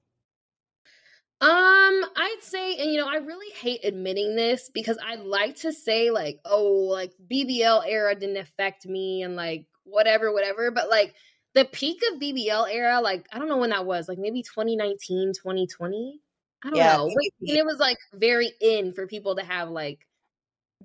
[1.46, 5.72] Um, I'd say, and you know, I really hate admitting this because I like to
[5.72, 10.72] say like, oh, like BBL era didn't affect me and like whatever, whatever.
[10.72, 11.14] But like
[11.54, 15.34] the peak of BBL era, like I don't know when that was, like maybe 2019,
[15.34, 16.20] 2020.
[16.64, 17.06] I don't yeah, know.
[17.06, 20.00] And it was like very in for people to have like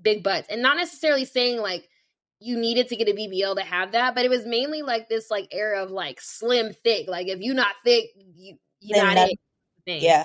[0.03, 1.89] big butts and not necessarily saying like
[2.39, 5.31] you needed to get a BBL to have that, but it was mainly like this
[5.31, 7.09] like era of like slim thick.
[7.09, 9.39] Like if you're not thick, you you're not it.
[9.87, 10.03] Thing.
[10.03, 10.25] Yeah.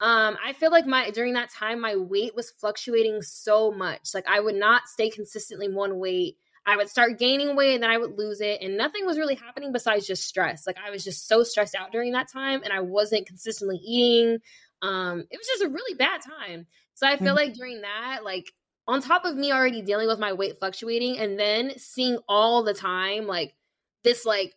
[0.00, 4.10] Um, I feel like my during that time my weight was fluctuating so much.
[4.14, 6.36] Like I would not stay consistently one weight.
[6.66, 8.60] I would start gaining weight and then I would lose it.
[8.60, 10.66] And nothing was really happening besides just stress.
[10.66, 14.38] Like I was just so stressed out during that time and I wasn't consistently eating.
[14.82, 16.66] Um, it was just a really bad time.
[16.94, 17.36] So I feel mm-hmm.
[17.36, 18.52] like during that, like
[18.88, 22.74] on top of me already dealing with my weight fluctuating and then seeing all the
[22.74, 23.54] time like
[24.04, 24.54] this like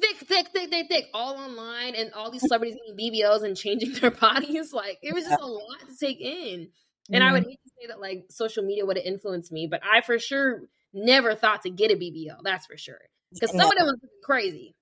[0.00, 3.92] thick, thick, thick, thick, thick, all online and all these celebrities getting BBLs and changing
[4.00, 4.72] their bodies.
[4.72, 6.68] Like it was just a lot to take in.
[7.12, 7.50] And I would mm-hmm.
[7.50, 10.62] hate to say that like social media would have influenced me, but I for sure
[10.92, 12.38] never thought to get a BBL.
[12.44, 13.00] That's for sure.
[13.32, 14.74] Because some of them was crazy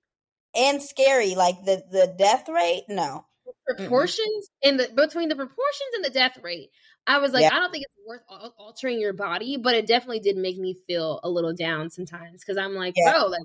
[0.55, 1.35] and scary.
[1.35, 3.25] Like the the death rate, no
[3.65, 6.69] proportions in the between the proportions and the death rate.
[7.07, 7.49] I was like, yeah.
[7.53, 11.19] I don't think it's worth altering your body, but it definitely did make me feel
[11.23, 13.13] a little down sometimes because I'm like, yeah.
[13.13, 13.41] bro, like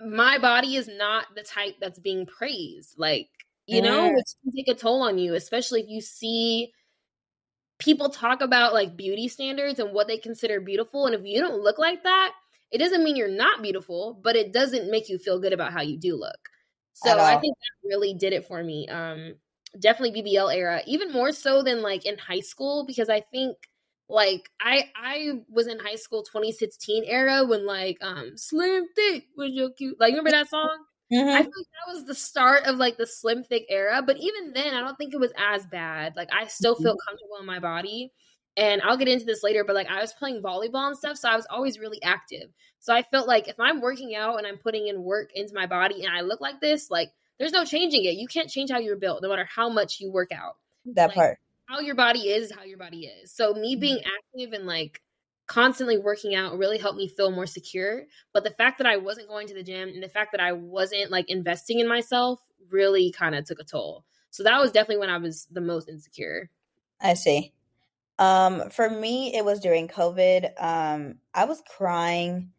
[0.00, 2.94] my body is not the type that's being praised.
[2.98, 3.28] Like,
[3.66, 6.72] you know, which can take a toll on you, especially if you see
[7.78, 11.06] people talk about like beauty standards and what they consider beautiful.
[11.06, 12.32] And if you don't look like that,
[12.70, 15.82] it doesn't mean you're not beautiful, but it doesn't make you feel good about how
[15.82, 16.38] you do look.
[16.94, 18.88] So I think that really did it for me.
[18.88, 19.34] Um,
[19.78, 23.56] definitely BBL era, even more so than like in high school because I think
[24.08, 29.50] like I I was in high school 2016 era when like um Slim Thick was
[29.52, 29.98] your cute.
[29.98, 30.78] Like remember that song?
[31.12, 31.28] Mm-hmm.
[31.28, 34.52] I feel like that was the start of like the slim thick era, but even
[34.54, 36.14] then, I don't think it was as bad.
[36.16, 37.08] Like I still feel mm-hmm.
[37.08, 38.12] comfortable in my body,
[38.56, 39.62] and I'll get into this later.
[39.64, 42.48] But like I was playing volleyball and stuff, so I was always really active.
[42.80, 45.66] So I felt like if I'm working out and I'm putting in work into my
[45.66, 48.14] body, and I look like this, like there's no changing it.
[48.14, 50.56] You can't change how you're built, no matter how much you work out.
[50.86, 51.38] That like, part.
[51.68, 53.32] How your body is, how your body is.
[53.32, 53.80] So me mm-hmm.
[53.80, 55.00] being active and like
[55.46, 58.02] constantly working out really helped me feel more secure.
[58.32, 60.52] But the fact that I wasn't going to the gym and the fact that I
[60.52, 64.04] wasn't like investing in myself really kind of took a toll.
[64.30, 66.50] So that was definitely when I was the most insecure.
[67.00, 67.52] I see.
[68.18, 70.50] Um, for me, it was during COVID.
[70.62, 72.50] Um, I was crying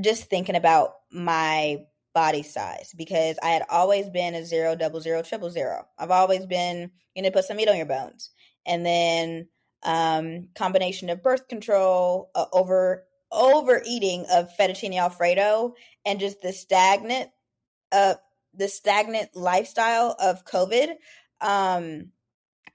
[0.00, 5.22] just thinking about my body size because I had always been a zero, double zero,
[5.22, 5.86] triple zero.
[5.98, 8.30] I've always been, you know, put some meat on your bones.
[8.66, 9.48] And then
[9.82, 15.74] um combination of birth control, uh, over overeating of fettuccine alfredo
[16.06, 17.30] and just the stagnant
[17.92, 18.14] uh
[18.54, 20.94] the stagnant lifestyle of COVID.
[21.40, 22.12] Um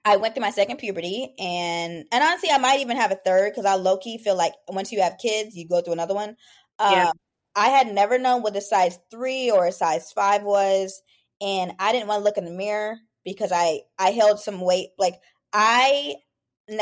[0.06, 3.52] I went through my second puberty and and honestly I might even have a third
[3.52, 6.38] because I low key feel like once you have kids, you go through another one.
[6.86, 7.12] Yeah.
[7.60, 11.02] I had never known what a size three or a size five was,
[11.41, 12.95] and I didn't want to look in the mirror
[13.26, 14.91] because I I held some weight.
[14.98, 15.15] Like
[15.52, 16.15] I,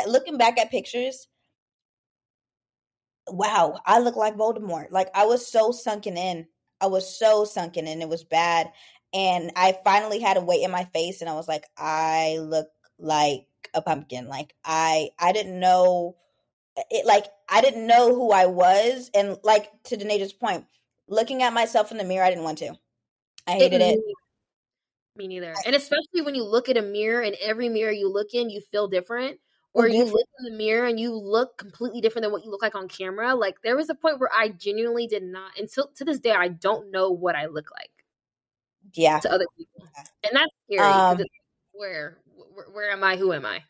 [0.06, 1.28] looking back at pictures,
[3.28, 4.92] wow, I look like Voldemort.
[4.92, 6.46] Like I was so sunken in.
[6.80, 8.04] I was so sunken in.
[8.04, 8.72] It was bad,
[9.16, 12.68] and I finally had a weight in my face, and I was like, I look
[13.00, 14.28] like a pumpkin.
[14.28, 16.18] Like I I didn't know
[16.90, 20.66] it like I didn't know who I was, and like to Denasia's point,
[21.08, 22.74] looking at myself in the mirror, I didn't want to.
[23.48, 24.00] I hated it.
[24.00, 24.16] it.
[25.16, 25.54] Me neither.
[25.66, 28.62] And especially when you look at a mirror, and every mirror you look in, you
[28.72, 29.40] feel different.
[29.74, 32.63] Or you look in the mirror and you look completely different than what you look
[32.63, 33.36] like on camera.
[33.36, 36.48] Like there was a point where I genuinely did not, until to this day, I
[36.48, 37.92] don't know what I look like.
[38.96, 39.20] Yeah.
[39.20, 39.88] To other people,
[40.24, 40.92] and that's scary.
[40.92, 41.20] Um,
[41.74, 42.18] where,
[42.74, 43.18] where am I?
[43.18, 43.66] Who am I?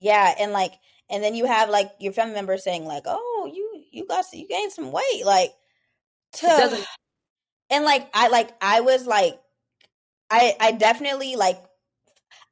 [0.00, 0.72] Yeah, and like
[1.10, 4.46] and then you have like your family members saying like, "Oh, you you got you
[4.46, 5.52] gained some weight," like,
[6.34, 6.86] to,
[7.70, 9.40] and like I like I was like,
[10.30, 11.62] I I definitely like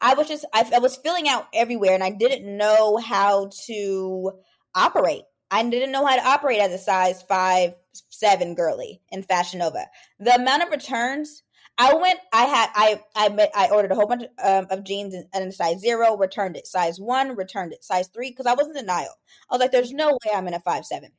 [0.00, 4.32] I was just I, I was filling out everywhere, and I didn't know how to
[4.74, 5.22] operate.
[5.50, 7.74] I didn't know how to operate as a size five
[8.10, 9.86] seven girly in Fashion Nova.
[10.18, 11.42] The amount of returns
[11.76, 12.20] I went.
[12.32, 12.70] I had.
[12.74, 13.00] I.
[13.16, 13.28] I.
[13.30, 16.16] Met, I ordered a whole bunch um, of jeans in, in size zero.
[16.16, 16.66] Returned it.
[16.66, 17.36] Size one.
[17.36, 17.82] Returned it.
[17.82, 18.30] Size three.
[18.30, 19.14] Because I was in denial.
[19.50, 21.10] I was like, "There's no way I'm in a five seven.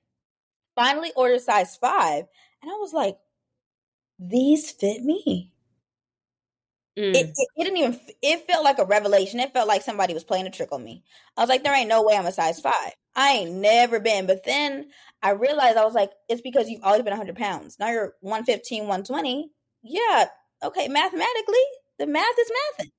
[0.75, 2.25] Finally, ordered size five,
[2.61, 3.17] and I was like,
[4.17, 5.51] "These fit me."
[6.97, 7.13] Mm.
[7.13, 7.99] It, it, it, didn't even.
[8.21, 9.41] It felt like a revelation.
[9.41, 11.03] It felt like somebody was playing a trick on me.
[11.35, 12.93] I was like, "There ain't no way I'm a size five.
[13.13, 14.87] I ain't never been." But then
[15.21, 17.75] I realized I was like, "It's because you've always been 100 pounds.
[17.77, 19.51] Now you're 115, 120."
[19.83, 20.25] Yeah,
[20.67, 21.65] okay, mathematically,
[21.99, 22.91] the math is mathing.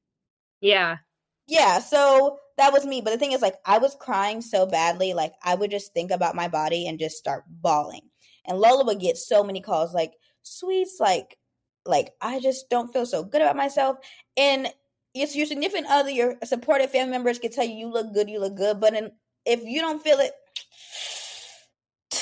[0.60, 0.98] Yeah.
[1.46, 3.00] Yeah, so that was me.
[3.00, 6.10] But the thing is, like, I was crying so badly, like, I would just think
[6.10, 8.02] about my body and just start bawling.
[8.46, 11.36] And Lola would get so many calls, like, sweets, like,
[11.84, 13.98] like, I just don't feel so good about myself.
[14.36, 14.68] And
[15.14, 18.40] it's your significant other, your supportive family members can tell you you look good, you
[18.40, 18.80] look good.
[18.80, 19.12] But in,
[19.44, 20.32] if you don't feel it,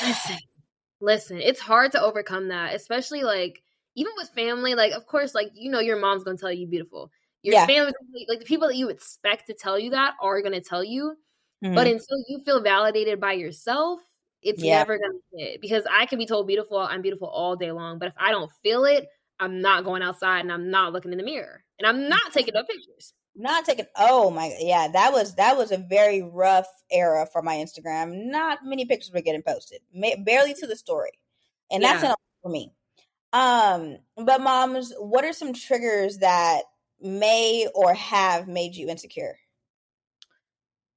[0.02, 0.36] listen,
[1.00, 3.62] listen, it's hard to overcome that, especially like
[3.94, 7.10] even with family, like of course, like you know, your mom's gonna tell you beautiful.
[7.42, 7.66] Your yeah.
[7.66, 7.92] family,
[8.28, 11.16] like the people that you expect to tell you that, are gonna tell you.
[11.64, 11.74] Mm-hmm.
[11.74, 14.00] But until you feel validated by yourself,
[14.42, 14.78] it's yeah.
[14.78, 15.60] never gonna hit.
[15.60, 18.50] Because I can be told beautiful, I'm beautiful all day long, but if I don't
[18.62, 19.06] feel it,
[19.40, 22.56] I'm not going outside and I'm not looking in the mirror and I'm not taking
[22.56, 23.14] up pictures.
[23.36, 23.86] Not taking.
[23.96, 28.30] Oh my, yeah, that was that was a very rough era for my Instagram.
[28.30, 29.80] Not many pictures were getting posted,
[30.24, 31.10] barely to the story,
[31.70, 31.92] and yeah.
[31.92, 32.72] that's enough for me.
[33.34, 36.62] Um, but moms, what are some triggers that
[37.02, 39.36] may or have made you insecure?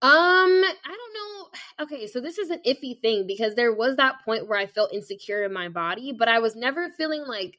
[0.04, 1.86] Um, I don't know.
[1.86, 4.94] Okay, so this is an iffy thing because there was that point where I felt
[4.94, 7.58] insecure in my body, but I was never feeling like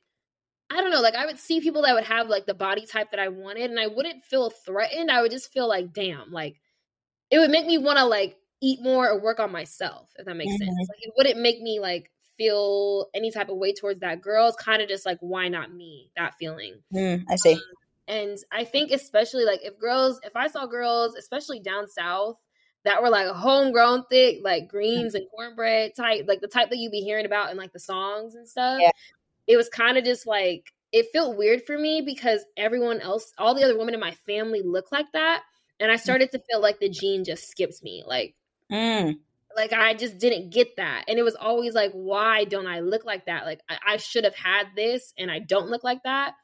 [0.71, 3.11] I don't know, like I would see people that would have like the body type
[3.11, 5.11] that I wanted and I wouldn't feel threatened.
[5.11, 6.61] I would just feel like, damn, like
[7.31, 10.37] it would make me want to like eat more or work on myself, if that
[10.37, 10.65] makes mm-hmm.
[10.65, 10.89] sense.
[10.89, 14.49] Like it wouldn't make me like feel any type of way towards that girl.
[14.49, 16.11] It's kind of just like, why not me?
[16.17, 16.77] That feeling.
[16.95, 17.55] Mm, I see.
[17.55, 17.61] Um,
[18.07, 22.37] and I think especially like if girls, if I saw girls, especially down south,
[22.85, 26.93] that were like homegrown thick, like greens and cornbread type, like the type that you'd
[26.93, 28.79] be hearing about in like the songs and stuff.
[28.81, 28.91] Yeah.
[29.47, 33.55] It was kind of just like it felt weird for me because everyone else, all
[33.55, 35.43] the other women in my family look like that.
[35.81, 36.01] And I mm.
[36.01, 38.05] started to feel like the gene just skips me.
[38.07, 38.35] Like
[38.73, 39.19] mm.
[39.59, 41.05] Like I just didn't get that.
[41.09, 43.45] And it was always like, why don't I look like that?
[43.45, 46.35] Like I, I should have had this and I don't look like that.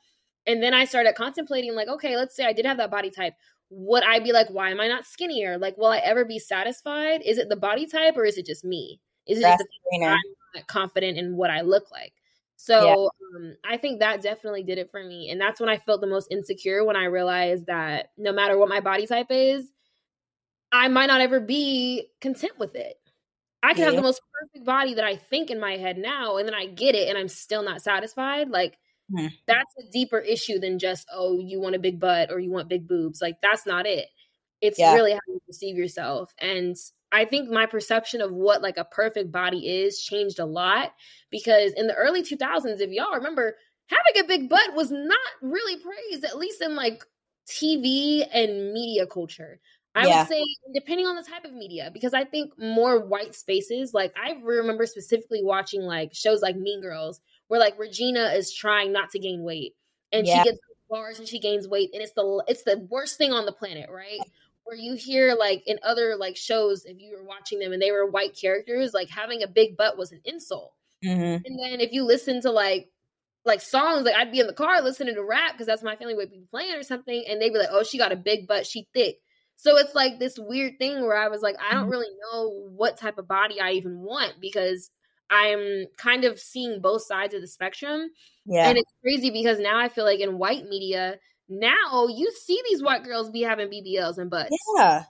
[0.48, 3.34] And then I started contemplating, like, okay, let's say I did have that body type.
[3.70, 5.58] Would I be like, why am I not skinnier?
[5.58, 7.22] Like, will I ever be satisfied?
[7.24, 9.00] Is it the body type or is it just me?
[9.26, 10.18] Is it That's just the I'm
[10.56, 12.12] not confident in what I look like?
[12.56, 13.38] So yeah.
[13.38, 15.30] um, I think that definitely did it for me.
[15.30, 18.68] And that's when I felt the most insecure when I realized that no matter what
[18.68, 19.70] my body type is,
[20.74, 22.96] I might not ever be content with it.
[23.64, 23.84] I can yeah.
[23.86, 26.66] have the most perfect body that I think in my head now, and then I
[26.66, 28.50] get it and I'm still not satisfied.
[28.50, 28.76] Like,
[29.10, 29.32] mm.
[29.46, 32.68] that's a deeper issue than just, oh, you want a big butt or you want
[32.68, 33.22] big boobs.
[33.22, 34.06] Like, that's not it.
[34.60, 34.92] It's yeah.
[34.92, 36.32] really how you perceive yourself.
[36.38, 36.76] And
[37.10, 40.92] I think my perception of what like a perfect body is changed a lot
[41.30, 45.80] because in the early 2000s, if y'all remember, having a big butt was not really
[45.80, 47.02] praised, at least in like
[47.48, 49.60] TV and media culture.
[49.94, 50.20] I yeah.
[50.20, 54.12] would say, depending on the type of media, because I think more white spaces, like
[54.16, 59.10] I remember specifically watching like shows like Mean Girls, where like Regina is trying not
[59.10, 59.74] to gain weight
[60.14, 60.42] and yeah.
[60.42, 63.44] she gets bars and she gains weight, and it's the it's the worst thing on
[63.44, 64.20] the planet, right?
[64.64, 67.90] Where you hear like in other like shows, if you were watching them and they
[67.90, 70.72] were white characters, like having a big butt was an insult.
[71.04, 71.44] Mm-hmm.
[71.44, 72.88] And then if you listen to like
[73.44, 76.14] like songs, like I'd be in the car listening to rap because that's my family
[76.14, 78.66] would be playing or something, and they'd be like, "Oh, she got a big butt,
[78.66, 79.18] she thick."
[79.56, 81.90] So it's like this weird thing where I was like, I don't mm-hmm.
[81.90, 84.90] really know what type of body I even want because
[85.30, 88.10] I'm kind of seeing both sides of the spectrum.
[88.44, 88.68] Yeah.
[88.68, 92.82] And it's crazy because now I feel like in white media, now you see these
[92.82, 94.56] white girls be having BBLs and butts.
[94.76, 95.04] Yeah.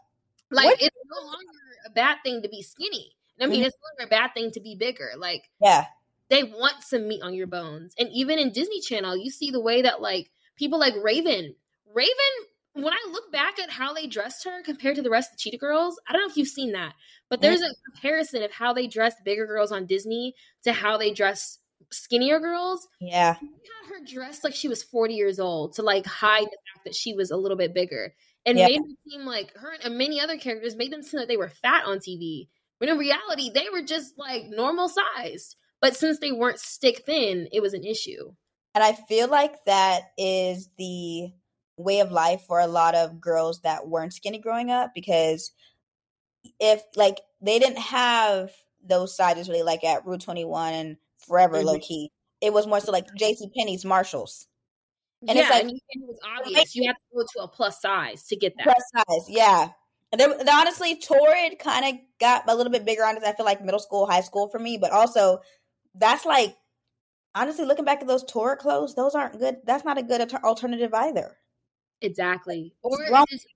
[0.50, 0.82] Like what?
[0.82, 1.38] it's no longer
[1.86, 3.10] a bad thing to be skinny.
[3.40, 3.66] I mean, mm-hmm.
[3.66, 5.10] it's no longer a bad thing to be bigger.
[5.16, 5.86] Like, yeah.
[6.30, 7.94] They want some meat on your bones.
[7.98, 11.54] And even in Disney Channel, you see the way that like people like Raven,
[11.92, 12.34] Raven
[12.74, 15.42] when I look back at how they dressed her compared to the rest of the
[15.42, 16.92] Cheetah Girls, I don't know if you've seen that,
[17.30, 20.34] but there's a comparison of how they dressed bigger girls on Disney
[20.64, 21.58] to how they dress
[21.90, 22.88] skinnier girls.
[23.00, 23.36] Yeah.
[23.40, 26.84] We had her dressed like she was 40 years old to like hide the fact
[26.84, 28.14] that she was a little bit bigger.
[28.46, 28.66] And yeah.
[28.66, 31.48] made them seem like her and many other characters made them seem like they were
[31.48, 32.48] fat on TV.
[32.78, 35.56] When in reality, they were just like normal sized.
[35.80, 38.32] But since they weren't stick thin, it was an issue.
[38.74, 41.32] And I feel like that is the
[41.76, 45.50] way of life for a lot of girls that weren't skinny growing up because
[46.60, 48.50] if like they didn't have
[48.86, 51.66] those sizes really like at Rue 21 and Forever mm-hmm.
[51.66, 52.10] low key.
[52.40, 54.46] It was more so like JC Penney's Marshalls.
[55.26, 57.80] And yeah, it's like and it was obvious you have to go to a plus
[57.80, 58.64] size to get that.
[58.64, 59.68] Plus size, yeah.
[60.12, 63.22] And honestly, Torrid kind of got a little bit bigger on it.
[63.24, 65.40] I feel like middle school, high school for me, but also
[65.94, 66.54] that's like
[67.34, 69.56] honestly looking back at those Torrid clothes, those aren't good.
[69.64, 71.36] That's not a good alternative either.
[72.00, 72.74] Exactly.
[72.82, 72.98] Or
[73.30, 73.46] just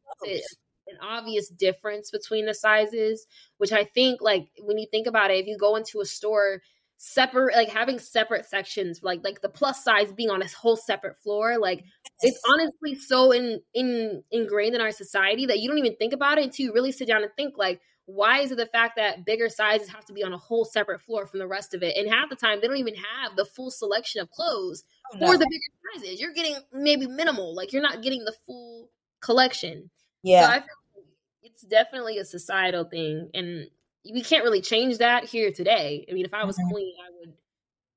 [0.88, 3.26] an obvious difference between the sizes,
[3.58, 6.62] which I think like when you think about it, if you go into a store
[7.00, 11.16] separate like having separate sections like like the plus size being on a whole separate
[11.22, 12.32] floor like yes.
[12.34, 16.38] it's honestly so in in ingrained in our society that you don't even think about
[16.38, 19.26] it until you really sit down and think like why is it the fact that
[19.26, 21.94] bigger sizes have to be on a whole separate floor from the rest of it
[21.96, 25.26] and half the time they don't even have the full selection of clothes oh, no.
[25.26, 28.88] for the bigger sizes you're getting maybe minimal like you're not getting the full
[29.20, 29.90] collection
[30.22, 30.62] yeah so I feel
[30.96, 31.04] like
[31.42, 33.66] it's definitely a societal thing and
[34.12, 36.06] we can't really change that here today.
[36.08, 36.70] I mean, if I was mm-hmm.
[36.70, 37.32] queen, I would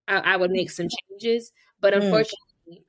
[0.08, 1.97] I, I, would make some changes, but mm.
[1.97, 2.86] unfortunately,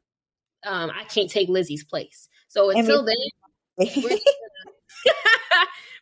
[0.66, 2.28] um, I can't take Lizzie's place.
[2.48, 3.78] So until then,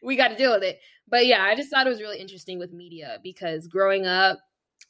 [0.03, 0.81] we got to deal with it.
[1.11, 4.39] But yeah, I just thought it was really interesting with media because growing up,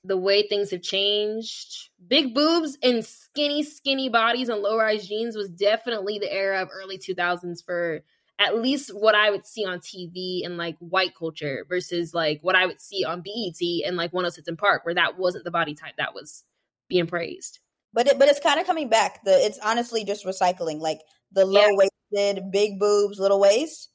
[0.05, 5.37] the way things have changed, big boobs and skinny, skinny bodies and low rise jeans
[5.37, 8.01] was definitely the era of early 2000s for
[8.39, 12.57] at least what I would see on TV and like white culture versus like what
[12.57, 15.75] I would see on BET and like 106 & Park, where that wasn't the body
[15.75, 16.45] type that was
[16.89, 17.59] being praised.
[17.93, 19.23] But it, but it's kind of coming back.
[19.25, 21.01] The it's honestly just recycling, like
[21.33, 23.91] the low waisted, big boobs, little waist.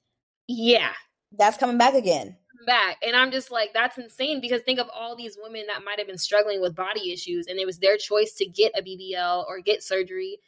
[0.47, 0.91] Yeah,
[1.37, 2.37] that's coming back again.
[2.65, 5.99] Back, and I'm just like, that's insane because think of all these women that might
[5.99, 9.45] have been struggling with body issues, and it was their choice to get a BBL
[9.47, 10.39] or get surgery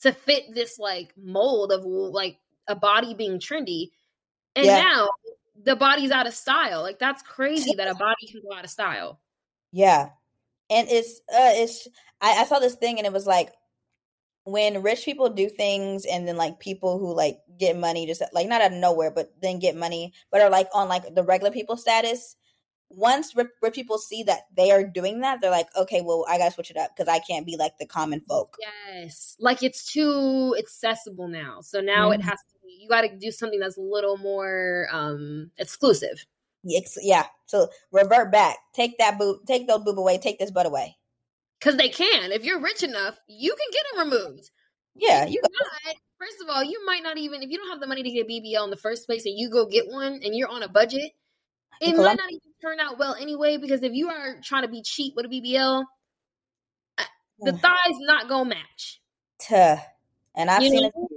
[0.00, 3.90] to fit this like mold of like a body being trendy.
[4.54, 4.80] And yeah.
[4.80, 5.08] now
[5.64, 6.82] the body's out of style.
[6.82, 9.20] Like that's crazy that a body can go out of style.
[9.72, 10.10] Yeah.
[10.70, 11.88] And it's uh it's
[12.20, 13.52] I, I saw this thing and it was like
[14.46, 18.48] when rich people do things and then like people who like get money just like
[18.48, 21.50] not out of nowhere but then get money but are like on like the regular
[21.50, 22.36] people status
[22.88, 26.38] once rich, rich people see that they are doing that they're like okay well i
[26.38, 29.92] gotta switch it up because i can't be like the common folk yes like it's
[29.92, 32.20] too accessible now so now mm-hmm.
[32.20, 36.24] it has to you got to do something that's a little more um exclusive.
[36.62, 37.26] Yeah.
[37.46, 38.56] So revert back.
[38.74, 39.46] Take that boob.
[39.46, 40.18] Take those boob away.
[40.18, 40.96] Take this butt away.
[41.58, 42.32] Because they can.
[42.32, 44.50] If you're rich enough, you can get them removed.
[44.94, 45.26] Yeah.
[45.26, 45.96] You not.
[46.18, 48.26] First of all, you might not even if you don't have the money to get
[48.26, 50.68] a BBL in the first place, and you go get one, and you're on a
[50.68, 51.12] budget.
[51.80, 53.58] It might not even turn out well anyway.
[53.58, 55.84] Because if you are trying to be cheap with a BBL,
[56.98, 57.04] uh,
[57.40, 59.00] the thighs not gonna match.
[59.38, 59.76] Tuh.
[60.34, 60.88] And I've you seen know?
[60.88, 61.16] it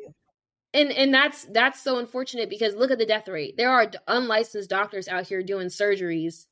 [0.74, 4.70] and and that's that's so unfortunate because look at the death rate there are unlicensed
[4.70, 6.46] doctors out here doing surgeries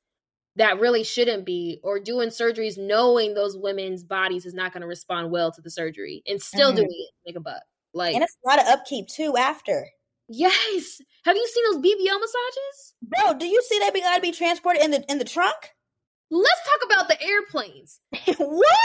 [0.58, 4.88] that really shouldn't be or doing surgeries knowing those women's bodies is not going to
[4.88, 6.78] respond well to the surgery and still mm-hmm.
[6.78, 7.62] doing it make a buck
[7.93, 9.88] like and it's a lot of upkeep too after.
[10.30, 10.99] Yes.
[11.24, 12.93] Have you seen those bbl massages?
[13.01, 15.55] Bro do you see that we gotta be transported in the in the trunk?
[16.30, 17.99] Let's talk about the airplanes.
[18.38, 18.68] What?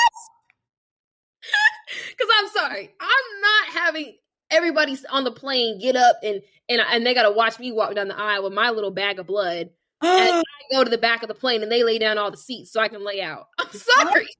[2.09, 4.17] Because I'm sorry, I'm not having
[4.51, 7.95] everybody on the plane get up and and and they got to watch me walk
[7.95, 9.71] down the aisle with my little bag of blood.
[10.03, 12.37] And I go to the back of the plane and they lay down all the
[12.37, 13.47] seats so I can lay out.
[13.59, 14.29] I'm sorry.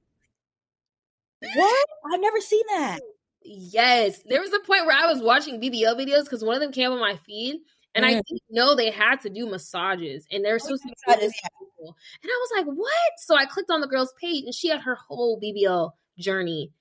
[1.55, 1.85] What?
[2.09, 3.01] I've never seen that.
[3.43, 6.71] Yes, there was a point where I was watching BBL videos because one of them
[6.71, 7.57] came on my feed,
[7.93, 8.07] and mm.
[8.07, 11.33] I didn't know they had to do massages, and they're supposed to be massages.
[11.81, 11.91] And
[12.23, 14.95] I was like, "What?" So I clicked on the girl's page, and she had her
[14.95, 16.71] whole BBL journey,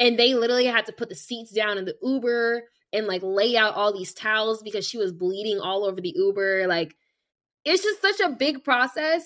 [0.00, 3.56] and they literally had to put the seats down in the Uber and like lay
[3.56, 6.66] out all these towels because she was bleeding all over the Uber.
[6.66, 6.96] Like,
[7.64, 9.24] it's just such a big process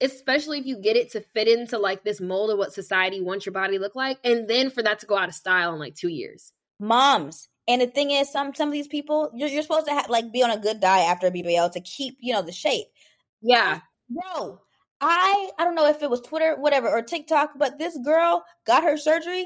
[0.00, 3.46] especially if you get it to fit into like this mold of what society wants
[3.46, 5.78] your body to look like and then for that to go out of style in
[5.78, 6.52] like two years.
[6.80, 7.48] Moms.
[7.66, 10.32] And the thing is some some of these people you're, you're supposed to have like
[10.32, 12.86] be on a good diet after a bbl to keep you know the shape.
[13.40, 13.80] Yeah.
[14.08, 14.60] Bro
[15.00, 18.84] i i don't know if it was twitter whatever or tiktok but this girl got
[18.84, 19.44] her surgery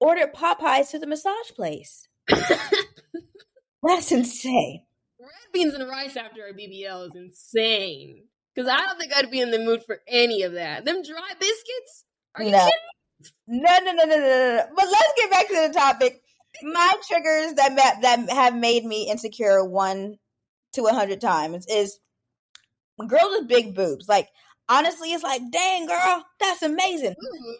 [0.00, 2.08] ordered popeyes to the massage place.
[3.82, 4.85] That's insane
[5.26, 8.22] red beans and rice after a bbl is insane
[8.56, 10.84] because I don't think I'd be in the mood for any of that.
[10.84, 12.04] Them dry biscuits?
[12.34, 12.58] Are you no.
[12.58, 13.32] kidding?
[13.46, 14.66] No, no, no, no, no, no.
[14.74, 16.22] But let's get back to the topic.
[16.62, 20.16] My triggers that ma- that have made me insecure one
[20.72, 21.98] to a hundred times is
[22.98, 24.08] girls with big boobs.
[24.08, 24.28] Like
[24.68, 27.12] honestly, it's like, dang girl, that's amazing.
[27.12, 27.52] Mm-hmm.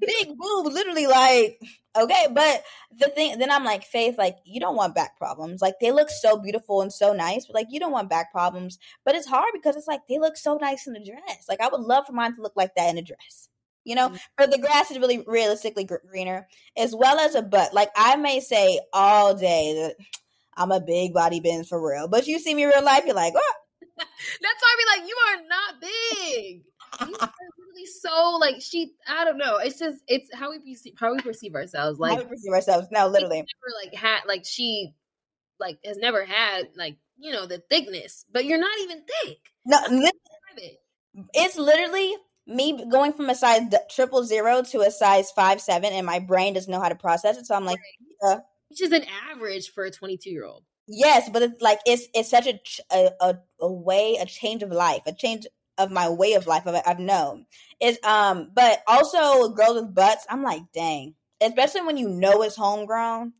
[0.00, 1.58] big boobs, literally like
[1.96, 2.62] okay but
[2.98, 5.60] the thing then i'm like faith like you don't want back problems.
[5.60, 8.78] Like they look so beautiful and so nice but like you don't want back problems.
[9.04, 11.46] But it's hard because it's like they look so nice in a dress.
[11.48, 13.48] Like i would love for mine to look like that in a dress
[13.84, 14.08] you know?
[14.08, 14.16] Mm-hmm.
[14.36, 17.74] but the grass is really realistically greener as well as a butt.
[17.74, 19.96] Like i may say all day that
[20.56, 23.34] i'm a big body bin for real but you see me real life you're like
[23.34, 23.54] what?
[23.98, 27.28] That's why i be like you are not big
[27.72, 28.92] really so like she.
[29.06, 29.56] I don't know.
[29.56, 31.98] It's just it's how we perceive how we perceive ourselves.
[31.98, 32.88] Like how we perceive ourselves.
[32.90, 33.38] No, literally.
[33.38, 34.94] Never like had like she
[35.58, 39.38] like has never had like you know the thickness, but you're not even thick.
[39.64, 39.78] No,
[41.34, 42.14] it's literally
[42.46, 46.54] me going from a size triple zero to a size five seven, and my brain
[46.54, 47.46] doesn't know how to process it.
[47.46, 47.78] So I'm like,
[48.22, 48.40] right.
[48.68, 50.64] which is an average for a 22 year old.
[50.88, 55.02] Yes, but it's like it's it's such a, a a way a change of life,
[55.06, 55.46] a change
[55.78, 57.46] of my way of life of I've known.
[57.80, 61.14] Is um but also girls with butts I'm like dang.
[61.40, 63.32] Especially when you know it's homegrown.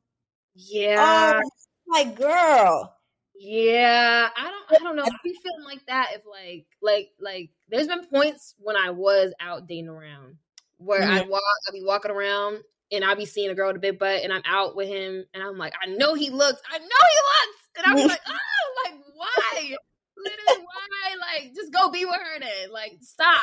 [0.55, 1.41] Yeah.
[1.43, 1.51] Oh,
[1.93, 2.97] like girl.
[3.35, 5.05] Yeah I don't I don't know.
[5.05, 9.33] I be feeling like that if like like like there's been points when I was
[9.41, 10.37] out dating around
[10.78, 11.12] where mm-hmm.
[11.12, 12.59] I walk I'd be walking around
[12.91, 15.24] and I'd be seeing a girl with a big butt and I'm out with him
[15.33, 17.59] and I'm like I know he looks I know he looks.
[17.74, 19.76] And I'm like oh like why
[20.23, 21.43] literally why?
[21.43, 22.73] Like, just go be with her then.
[22.73, 23.41] Like, stop.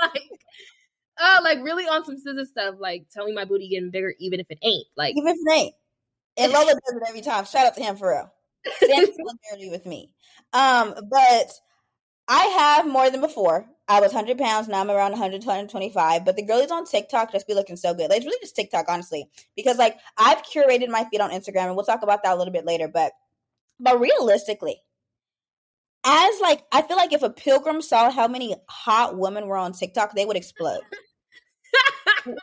[0.02, 0.30] like,
[1.20, 2.76] uh, like really on some scissor stuff.
[2.78, 4.86] Like, tell me my booty getting bigger, even if it ain't.
[4.96, 5.74] Like, even if it ain't.
[6.40, 7.44] And Lola does it every time.
[7.46, 8.32] Shout out to him for real.
[8.80, 10.14] solidarity with me.
[10.52, 11.50] Um, but
[12.28, 13.66] I have more than before.
[13.88, 14.68] I was 100 pounds.
[14.68, 16.24] Now I'm around 100, 125.
[16.24, 18.10] But the girlies on TikTok just be looking so good.
[18.10, 19.26] Like, it's really just TikTok, honestly.
[19.56, 22.52] Because, like, I've curated my feed on Instagram, and we'll talk about that a little
[22.52, 22.86] bit later.
[22.86, 23.12] But,
[23.80, 24.80] but realistically,
[26.04, 29.72] as like I feel like if a pilgrim saw how many hot women were on
[29.72, 30.80] TikTok, they would explode.
[32.26, 32.36] We're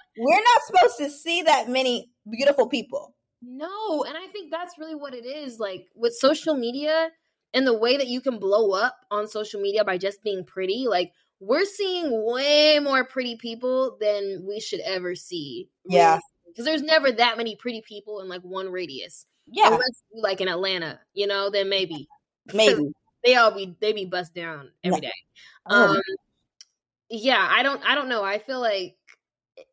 [0.43, 3.15] not supposed to see that many beautiful people.
[3.41, 5.59] No, and I think that's really what it is.
[5.59, 7.09] Like with social media
[7.53, 10.85] and the way that you can blow up on social media by just being pretty,
[10.89, 15.69] like we're seeing way more pretty people than we should ever see.
[15.87, 16.19] Yeah.
[16.47, 19.25] Because there's never that many pretty people in like one radius.
[19.47, 19.67] Yeah.
[19.67, 22.07] Unless like in Atlanta, you know, then maybe.
[22.53, 22.91] Maybe
[23.25, 25.11] they all be they be bust down every day.
[25.67, 25.95] Oh.
[25.95, 26.01] Um,
[27.09, 28.23] yeah, I don't I don't know.
[28.23, 28.95] I feel like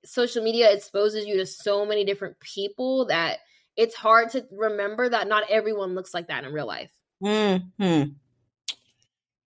[0.05, 3.39] social media exposes you to so many different people that
[3.77, 6.91] it's hard to remember that not everyone looks like that in real life.
[7.23, 8.03] Hmm.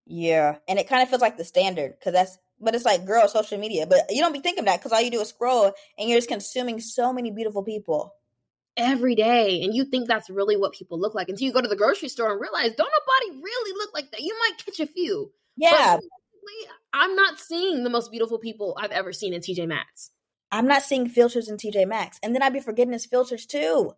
[0.07, 2.38] Yeah, and it kind of feels like the standard because that's.
[2.61, 3.84] But it's like, girl, social media.
[3.86, 6.28] But you don't be thinking that because all you do is scroll and you're just
[6.28, 8.14] consuming so many beautiful people
[8.77, 11.68] every day and you think that's really what people look like until you go to
[11.68, 14.20] the grocery store and realize don't nobody really look like that.
[14.20, 15.99] You might catch a few yeah.
[16.93, 20.11] i'm not seeing the most beautiful people i've ever seen in tj maxx.
[20.51, 23.93] I'm not seeing filters in tj maxx and then i'd be forgetting his filters too.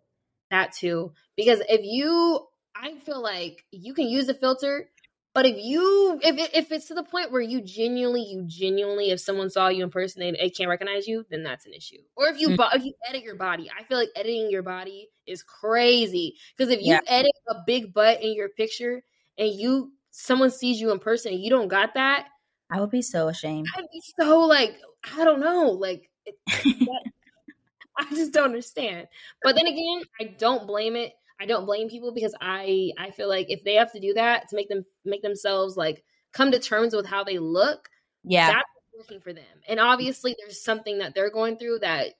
[0.51, 4.89] That too because if you i feel like you can use a filter
[5.37, 9.19] but if you if if it's to the point where you genuinely you genuinely if
[9.19, 11.99] someone saw you in person they, they can't recognize you, then that's an issue.
[12.15, 12.75] Or if you mm-hmm.
[12.75, 16.79] if you edit your body, I feel like editing your body is crazy because if
[16.79, 17.01] you yeah.
[17.05, 19.03] edit a big butt in your picture
[19.37, 22.25] and you someone sees you in person and you don't got that,
[22.71, 23.67] I would be so ashamed.
[23.77, 24.75] I'd be so like
[25.15, 27.11] I don't know, like that,
[27.95, 29.07] I just don't understand.
[29.43, 31.13] But then again, I don't blame it.
[31.39, 34.49] I don't blame people because I I feel like if they have to do that
[34.49, 37.89] to make them make themselves like come to terms with how they look,
[38.23, 39.43] yeah, that's working for them.
[39.67, 42.15] And obviously, there's something that they're going through that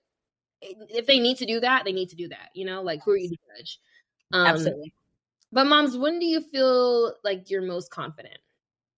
[0.61, 2.49] if they need to do that, they need to do that.
[2.53, 3.80] You know, like who are you to judge?
[4.32, 4.93] Um, Absolutely.
[5.51, 8.38] But moms, when do you feel like you're most confident,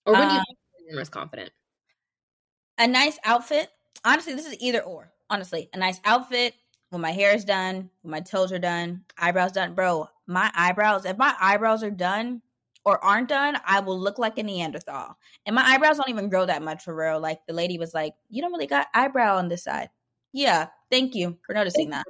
[0.05, 1.51] or when do you feel you're most confident?
[2.77, 3.69] A nice outfit.
[4.03, 5.11] Honestly, this is either or.
[5.29, 6.55] Honestly, a nice outfit
[6.89, 10.07] when my hair is done, when my toes are done, eyebrows done, bro.
[10.27, 11.05] My eyebrows.
[11.05, 12.41] If my eyebrows are done,
[12.85, 15.17] or aren't done, I will look like a Neanderthal.
[15.45, 17.19] And my eyebrows don't even grow that much for real.
[17.19, 19.89] Like the lady was like, You don't really got eyebrow on this side.
[20.33, 22.05] Yeah, thank you for noticing that.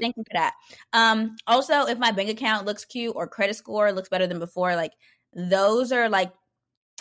[0.00, 0.54] thank you for that.
[0.92, 4.76] Um, also, if my bank account looks cute or credit score looks better than before,
[4.76, 4.92] like
[5.34, 6.32] those are like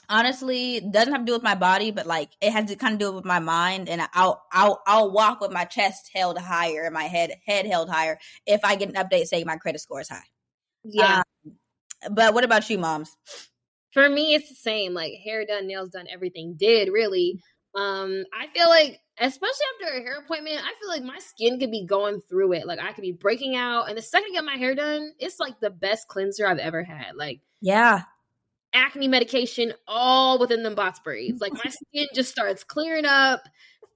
[0.09, 2.99] honestly doesn't have to do with my body, but like it has to kind of
[2.99, 3.89] do with my mind.
[3.89, 7.89] And I'll I'll I'll walk with my chest held higher and my head head held
[7.89, 10.19] higher if I get an update saying my credit score is high.
[10.83, 11.23] Yeah.
[11.45, 11.53] Um,
[12.11, 13.15] but what about you, moms?
[13.93, 14.93] For me, it's the same.
[14.93, 17.39] Like hair done, nails done, everything did really.
[17.73, 21.71] Um, I feel like, especially after a hair appointment, I feel like my skin could
[21.71, 22.67] be going through it.
[22.67, 25.39] Like I could be breaking out, and the second I get my hair done, it's
[25.39, 27.15] like the best cleanser I've ever had.
[27.15, 28.03] Like, yeah,
[28.73, 31.41] acne medication all within the box braids.
[31.41, 33.41] Like my skin just starts clearing up,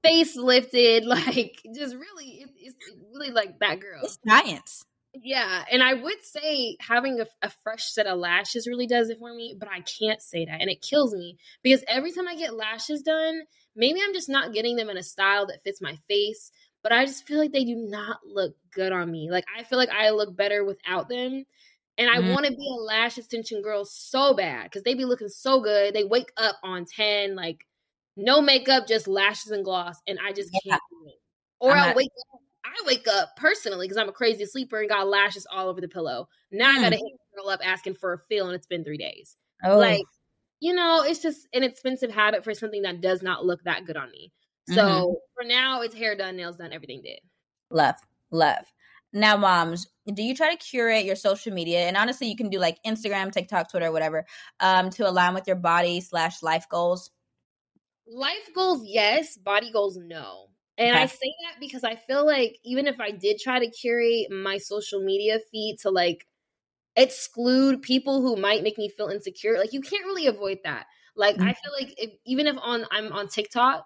[0.03, 2.76] face lifted, like just really, it, it's
[3.13, 4.01] really like that girl.
[4.03, 4.86] It's science.
[5.23, 9.17] Yeah, and I would say having a, a, fresh set of lashes really does it
[9.17, 12.36] for me, but I can't say that, and it kills me because every time I
[12.36, 13.43] get lashes done,
[13.78, 16.51] maybe I'm just not getting them in a style that fits my face,
[16.84, 19.32] but I just feel like they do not look good on me.
[19.32, 21.45] Like I feel like I look better without them,
[21.98, 22.32] and I mm.
[22.32, 25.93] want to be a lash extension girl so bad because they be looking so good.
[25.93, 27.66] They wake up on ten, like
[28.18, 31.16] no makeup, just lashes and gloss, and I just can't do it.
[31.60, 35.08] Or i wake up I wake up personally because I'm a crazy sleeper and got
[35.08, 36.28] lashes all over the pillow.
[36.52, 36.78] Now mm.
[36.78, 39.36] I got to hit girl up asking for a fill, and it's been three days.
[39.64, 39.78] Oh.
[39.78, 40.04] Like,
[40.60, 43.98] you know, it's just an expensive habit for something that does not look that good
[43.98, 44.32] on me.
[44.70, 45.14] So mm-hmm.
[45.36, 47.20] for now, it's hair done, nails done, everything did.
[47.70, 47.96] Love,
[48.32, 48.66] love.
[49.16, 51.88] Now, moms, do you try to curate your social media?
[51.88, 54.26] And honestly, you can do like Instagram, TikTok, Twitter, whatever,
[54.59, 57.11] um, to align with your body slash life goals.
[58.05, 59.38] Life goals, yes.
[59.38, 60.47] Body goals, no.
[60.78, 61.03] And okay.
[61.03, 64.57] I say that because I feel like even if I did try to curate my
[64.57, 66.28] social media feed to like
[66.97, 70.88] exclude people who might make me feel insecure, like you can't really avoid that.
[71.16, 71.47] Like mm-hmm.
[71.47, 73.86] I feel like if even if on I'm on TikTok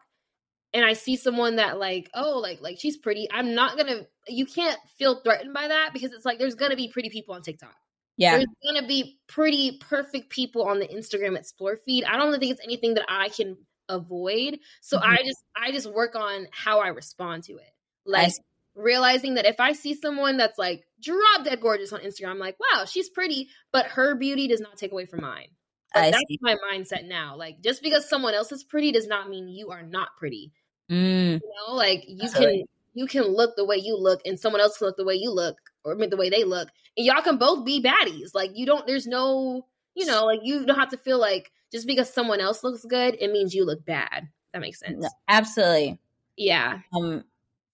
[0.74, 4.46] and I see someone that like, oh, like like she's pretty, I'm not gonna you
[4.46, 7.76] can't feel threatened by that because it's like there's gonna be pretty people on TikTok.
[8.18, 8.38] Yeah.
[8.38, 12.04] There's gonna be pretty perfect people on the Instagram Explore feed.
[12.04, 13.58] I don't think it's anything that I can
[13.88, 14.60] avoid.
[14.82, 15.10] So mm-hmm.
[15.10, 17.72] I just I just work on how I respond to it.
[18.06, 18.34] Like
[18.76, 22.58] realizing that if I see someone that's like drop dead gorgeous on Instagram, I'm like,
[22.60, 25.48] wow, she's pretty, but her beauty does not take away from mine.
[25.94, 26.40] that's see.
[26.42, 27.36] my mindset now.
[27.36, 30.52] Like just because someone else is pretty does not mean you are not pretty.
[30.90, 31.42] Mm.
[31.42, 32.70] You know, like you that's can right.
[32.94, 35.32] you can look the way you look and someone else can look the way you
[35.32, 36.70] look or the way they look.
[36.98, 38.32] And y'all can both be baddies.
[38.34, 39.66] Like you don't there's no,
[39.96, 43.18] you know, like you don't have to feel like just because someone else looks good,
[43.20, 44.28] it means you look bad.
[44.54, 45.02] That makes sense.
[45.02, 46.00] No, absolutely.
[46.36, 46.80] Yeah.
[46.94, 47.24] Um,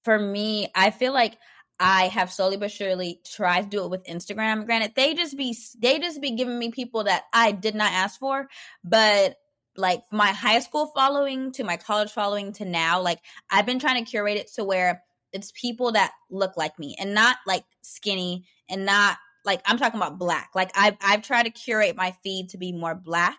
[0.04, 1.38] for me, I feel like
[1.80, 4.66] I have slowly but surely tried to do it with Instagram.
[4.66, 8.20] Granted, they just be they just be giving me people that I did not ask
[8.20, 8.48] for,
[8.84, 9.38] but
[9.78, 13.20] like my high school following to my college following to now, like
[13.50, 15.04] I've been trying to curate it to where
[15.34, 20.00] it's people that look like me and not like skinny and not like I'm talking
[20.00, 20.52] about black.
[20.56, 23.38] Like I've I've tried to curate my feed to be more black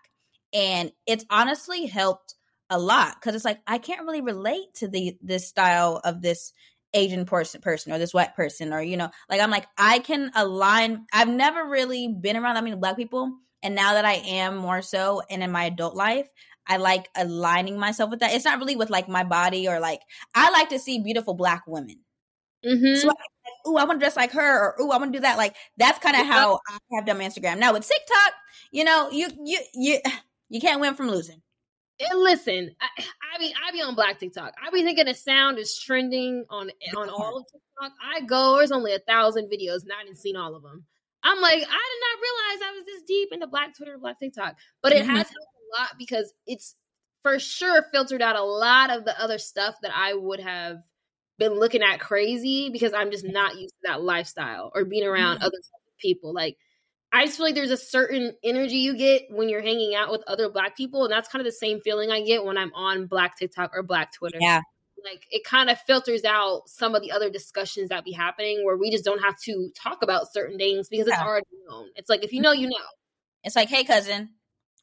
[0.53, 2.34] and it's honestly helped
[2.70, 6.53] a lot because it's like I can't really relate to the this style of this
[6.95, 10.30] Asian person person or this white person or you know like I'm like I can
[10.34, 13.32] align I've never really been around that many black people
[13.67, 16.29] and now that I am more so and in my adult life
[16.67, 20.01] I like aligning myself with that it's not really with like my body or like
[20.35, 21.99] I like to see beautiful black women
[22.64, 22.95] mm-hmm.
[22.95, 25.23] so I, ooh I want to dress like her or ooh I want to do
[25.23, 28.33] that like that's kind of how I have done my Instagram now with TikTok
[28.71, 29.99] you know you you you
[30.49, 31.43] you can't win from losing.
[31.99, 32.89] And listen, I,
[33.35, 34.55] I be I be on Black TikTok.
[34.64, 37.93] I be thinking the sound is trending on on all of TikTok.
[38.03, 40.85] I go, there's only a thousand videos, and I didn't seen all of them.
[41.27, 44.57] I'm like, I did not realize I was this deep into Black Twitter, Black TikTok,
[44.83, 45.16] but it mm-hmm.
[45.16, 46.77] has helped a lot because it's
[47.22, 50.79] for sure filtered out a lot of the other stuff that I would have
[51.39, 55.37] been looking at crazy because I'm just not used to that lifestyle or being around
[55.39, 55.47] mm-hmm.
[55.47, 55.59] other
[56.01, 56.33] people.
[56.33, 56.57] Like
[57.12, 60.22] I just feel like there's a certain energy you get when you're hanging out with
[60.27, 61.05] other black people.
[61.05, 63.83] And that's kind of the same feeling I get when I'm on black TikTok or
[63.83, 64.39] black Twitter.
[64.41, 64.61] Yeah.
[65.05, 68.77] Like it kind of filters out some of the other discussions that be happening where
[68.77, 71.25] we just don't have to talk about certain things because it's Yeah.
[71.25, 71.91] already known.
[71.97, 72.77] It's like if you know, you know.
[73.45, 74.31] It's like, hey, cousin,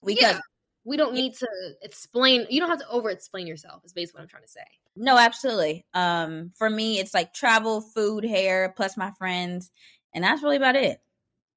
[0.02, 0.28] we Yeah.
[0.28, 0.42] cousin.
[0.86, 1.48] We don't need to
[1.82, 2.46] explain.
[2.50, 3.84] You don't have to over explain yourself.
[3.86, 4.66] Is basically what I'm trying to say.
[4.96, 5.86] No, absolutely.
[5.94, 9.72] Um, for me, it's like travel, food, hair, plus my friends,
[10.14, 11.00] and that's really about it.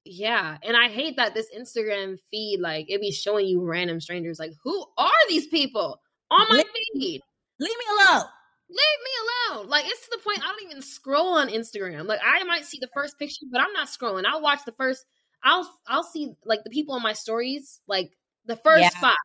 [0.04, 4.38] Yeah, and I hate that this Instagram feed like it be showing you random strangers.
[4.38, 6.00] Like, who are these people
[6.30, 6.62] on my
[6.94, 7.20] feed?
[7.58, 8.24] Leave me alone.
[8.68, 9.68] Leave me alone.
[9.68, 12.06] Like it's to the point I don't even scroll on Instagram.
[12.06, 14.24] Like I might see the first picture, but I'm not scrolling.
[14.26, 15.04] I'll watch the first.
[15.42, 18.10] I'll I'll see like the people on my stories, like
[18.46, 19.00] the first Yeah.
[19.00, 19.16] five.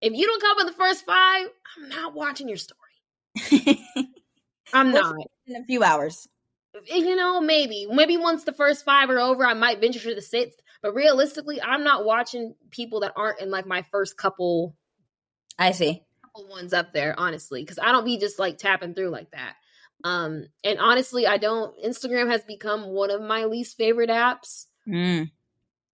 [0.00, 2.78] If you don't come in the first five, I'm not watching your story.
[4.72, 5.14] I'm not.
[5.46, 6.26] In a few hours.
[6.88, 10.14] Eh, you know, maybe maybe once the first five are over, I might venture to
[10.14, 10.58] the sixth.
[10.82, 14.74] But realistically, I'm not watching people that aren't in like my first couple
[15.58, 16.02] I see.
[16.34, 19.54] Ones up there, honestly, because I don't be just like tapping through like that.
[20.04, 21.76] Um, and honestly, I don't.
[21.84, 25.30] Instagram has become one of my least favorite apps, Mm.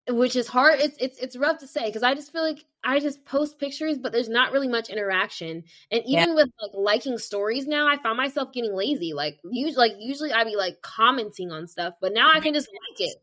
[0.09, 0.79] which is hard.
[0.81, 3.99] It's it's it's rough to say because I just feel like I just post pictures,
[3.99, 5.65] but there's not really much interaction.
[5.91, 9.13] And even with like liking stories now, I find myself getting lazy.
[9.13, 12.69] Like usually, like usually I be like commenting on stuff, but now I can just
[12.69, 13.17] like it.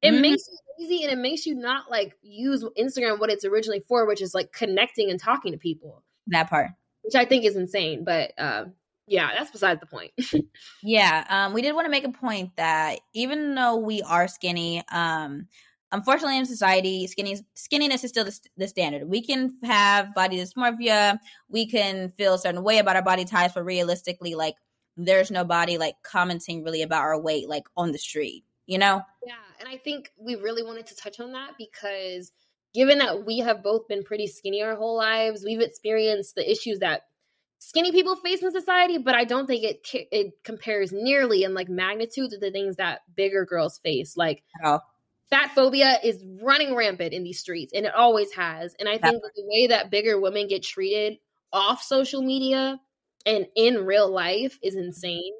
[0.00, 0.20] It Mhm.
[0.22, 4.06] makes you lazy and it makes you not like use Instagram what it's originally for,
[4.06, 6.70] which is like connecting and talking to people That part.
[7.02, 8.04] which I think is insane.
[8.04, 8.66] But uh,
[9.06, 10.12] yeah, that's besides the point.
[10.82, 14.82] Yeah, um, we did want to make a point that even though we are skinny,
[14.90, 15.46] um,
[15.92, 19.06] unfortunately in society, skinny skinniness is still the, the standard.
[19.08, 21.18] We can have body dysmorphia,
[21.50, 24.54] we can feel a certain way about our body types, but realistically, like
[24.96, 29.02] there's nobody like commenting really about our weight like on the street, you know?
[29.26, 32.32] yeah, and I think we really wanted to touch on that because
[32.74, 36.80] given that we have both been pretty skinny our whole lives, we've experienced the issues
[36.80, 37.02] that
[37.58, 41.68] skinny people face in society, but I don't think it it compares nearly in like
[41.68, 44.16] magnitude to the things that bigger girls face.
[44.16, 44.82] Like all.
[45.30, 49.22] fat phobia is running rampant in these streets and it always has and i think
[49.22, 51.18] the way that bigger women get treated
[51.52, 52.80] off social media
[53.26, 54.86] and in real life is mm-hmm.
[54.86, 55.32] insane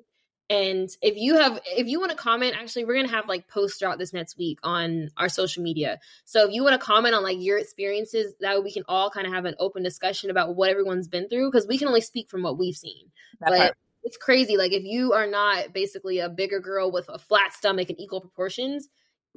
[0.50, 3.78] and if you have if you want to comment actually we're gonna have like posts
[3.78, 7.22] throughout this next week on our social media so if you want to comment on
[7.22, 10.56] like your experiences that way we can all kind of have an open discussion about
[10.56, 13.06] what everyone's been through because we can only speak from what we've seen
[13.40, 13.76] That but part.
[14.02, 14.56] it's crazy.
[14.56, 18.20] Like if you are not basically a bigger girl with a flat stomach and equal
[18.20, 18.88] proportions,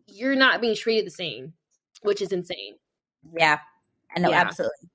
[0.07, 1.53] you're not being treated the same,
[2.01, 2.75] which is insane.
[3.37, 3.59] Yeah,
[4.15, 4.39] I know, Yeah.
[4.41, 4.89] absolutely.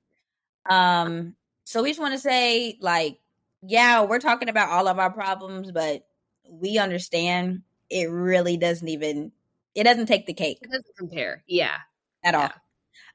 [0.68, 3.20] Um, so we just want to say, like,
[3.62, 6.06] yeah, we're talking about all of our problems, but
[6.48, 9.32] we understand it really doesn't even
[9.74, 11.44] it doesn't take the cake It doesn't compare.
[11.46, 11.76] Yeah.
[12.24, 12.50] at all.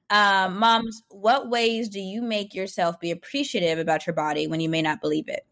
[0.10, 4.70] Um, moms, what ways do you make yourself be appreciative about your body when you
[4.70, 5.46] may not believe it?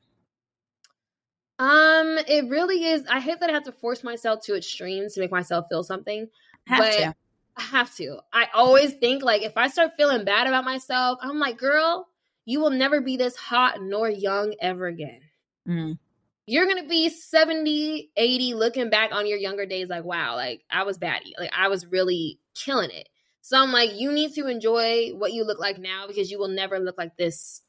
[1.58, 3.06] Um, it really is.
[3.10, 6.28] I hate that I have to force myself to extremes to make myself feel something.
[6.68, 7.16] Have but to.
[7.58, 8.20] I have to.
[8.34, 12.08] I always think like if I start feeling bad about myself, I'm like, girl,
[12.46, 15.22] you will never be this hot nor young ever again.
[15.68, 15.98] Mm.
[16.52, 20.84] You're gonna be 70 80 looking back on your younger days like wow like i
[20.84, 23.08] was batty like i was really killing it.
[23.42, 26.50] So i'm like you need to enjoy what you look like now because you will
[26.50, 27.62] never look like this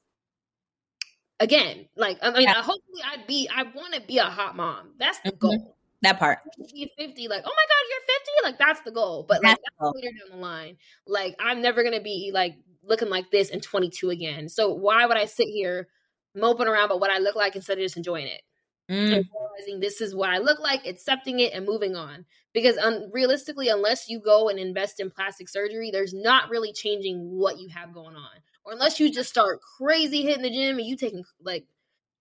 [1.39, 1.87] again.
[1.97, 2.55] Like i mean Yeah.
[2.55, 4.95] hopefully i'd be i want to be a hot mom.
[4.99, 5.39] That's the Mhm.
[5.39, 5.76] goal.
[6.03, 6.41] That part.
[6.72, 9.24] be 50 like oh my god you're 50 like that's the goal.
[9.28, 9.93] But like That's that's goal.
[9.95, 10.76] later down the line.
[11.07, 14.49] Like i'm never gonna be like looking like this in 22 again.
[14.49, 15.87] So why would i sit here
[16.35, 18.43] moping around about what i look like instead of just enjoying it
[18.91, 19.24] Mm.
[19.33, 22.24] realizing this is what I look like, accepting it, and moving on.
[22.53, 27.18] Because un- realistically, unless you go and invest in plastic surgery, there's not really changing
[27.30, 28.30] what you have going on.
[28.64, 31.64] Or unless you just start crazy hitting the gym and you taking like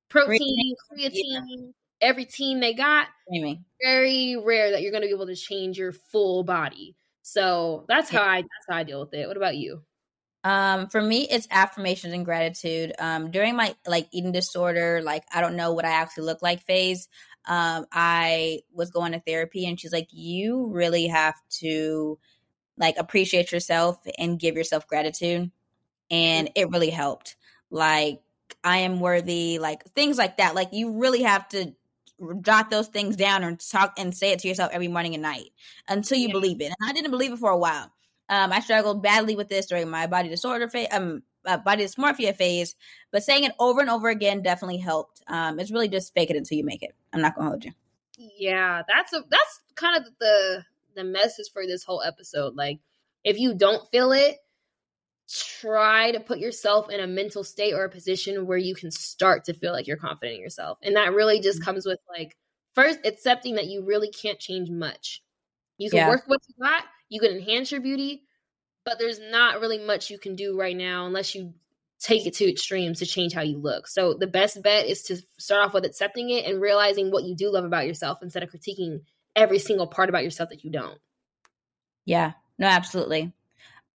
[0.10, 3.08] protein, creatine, every team they got,
[3.84, 6.96] very rare that you're going to be able to change your full body.
[7.22, 9.28] So that's how I that's how I deal with it.
[9.28, 9.84] What about you?
[10.44, 12.94] Um, for me, it's affirmations and gratitude.
[12.98, 16.66] Um, during my like eating disorder, like I don't know what I actually look like
[16.66, 17.08] phase,
[17.46, 22.18] um, I was going to therapy and she's like, you really have to
[22.78, 25.52] like appreciate yourself and give yourself gratitude.
[26.12, 27.36] And it really helped.
[27.72, 28.22] Like,
[28.64, 30.56] I am worthy, like things like that.
[30.56, 31.74] Like, you really have to
[32.42, 35.52] jot those things down and talk and say it to yourself every morning and night
[35.88, 36.34] until you Yeah.
[36.34, 36.66] believe it.
[36.80, 37.92] And I didn't believe it for a while.
[38.32, 42.34] Um, I struggled badly with this during my body disorder phase, um, uh, body dysmorphia
[42.34, 42.76] phase,
[43.12, 45.22] but saying it over and over again definitely helped.
[45.28, 46.96] Um, it's really just fake it until you make it.
[47.12, 47.74] I'm not gonna hold you.
[48.18, 50.64] Yeah, that's a that's kind of the
[50.96, 52.56] the message for this whole episode.
[52.56, 52.80] Like,
[53.26, 54.38] if you don't feel it,
[55.60, 59.46] try to put yourself in a mental state or a position where you can start
[59.46, 60.78] to feel like you're confident in yourself.
[60.82, 61.66] And that really just mm-hmm.
[61.66, 62.38] comes with like
[62.76, 65.22] first accepting that you really can't change much.
[65.78, 66.10] You can yeah.
[66.10, 68.24] work what you got, you can enhance your beauty,
[68.86, 71.54] but there's not really much you can do right now unless you
[72.00, 73.86] take it to extremes to change how you look.
[73.86, 77.36] So the best bet is to start off with accepting it and realizing what you
[77.36, 79.02] do love about yourself instead of critiquing
[79.36, 80.98] every single part about yourself that you don't.
[82.06, 82.32] Yeah.
[82.58, 83.34] No, absolutely.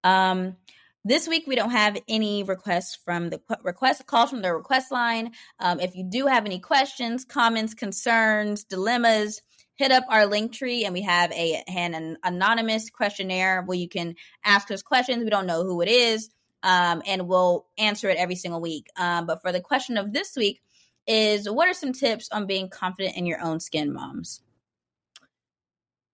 [0.04, 0.56] Um
[1.02, 5.32] this week we don't have any requests from the request calls from the request line.
[5.58, 9.40] Um, if you do have any questions, comments, concerns, dilemmas,
[9.76, 14.16] hit up our link tree and we have a an anonymous questionnaire where you can
[14.44, 15.22] ask us questions.
[15.22, 16.30] We don't know who it is,
[16.62, 18.86] um, and we'll answer it every single week.
[18.96, 20.60] Um, but for the question of this week
[21.06, 24.40] is, what are some tips on being confident in your own skin, moms?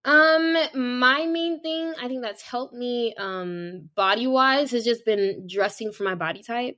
[0.05, 5.47] Um, my main thing I think that's helped me um body wise has just been
[5.47, 6.77] dressing for my body type.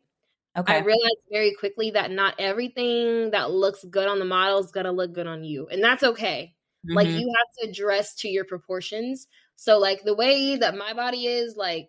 [0.56, 0.74] Okay.
[0.74, 4.92] I realized very quickly that not everything that looks good on the model is gonna
[4.92, 5.68] look good on you.
[5.68, 6.53] And that's okay.
[6.84, 6.94] Mm-hmm.
[6.94, 9.26] Like you have to dress to your proportions.
[9.56, 11.88] So like the way that my body is, like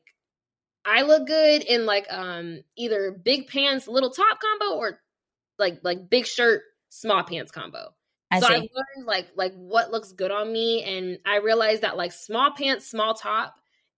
[0.86, 5.00] I look good in like um either big pants, little top combo or
[5.58, 7.94] like like big shirt, small pants combo.
[8.32, 8.54] I so see.
[8.54, 12.52] I learned like like what looks good on me, and I realized that like small
[12.52, 13.56] pants, small top,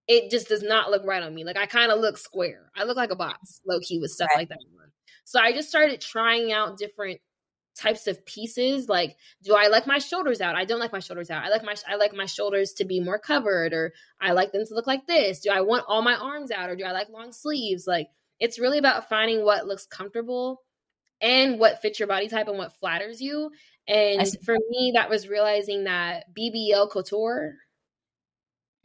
[0.08, 1.44] it just does not look right on me.
[1.44, 2.72] Like I kind of look square.
[2.76, 4.42] I look like a box, low key with stuff right.
[4.42, 4.60] like that.
[5.28, 7.20] So I just started trying out different
[7.78, 10.56] types of pieces like do i like my shoulders out?
[10.56, 11.44] I don't like my shoulders out.
[11.44, 14.66] I like my i like my shoulders to be more covered or i like them
[14.66, 15.42] to look like this.
[15.42, 17.86] Do i want all my arms out or do i like long sleeves?
[17.86, 18.08] Like
[18.40, 20.62] it's really about finding what looks comfortable
[21.22, 23.52] and what fits your body type and what flatters you.
[23.88, 27.54] And for me that was realizing that bbl couture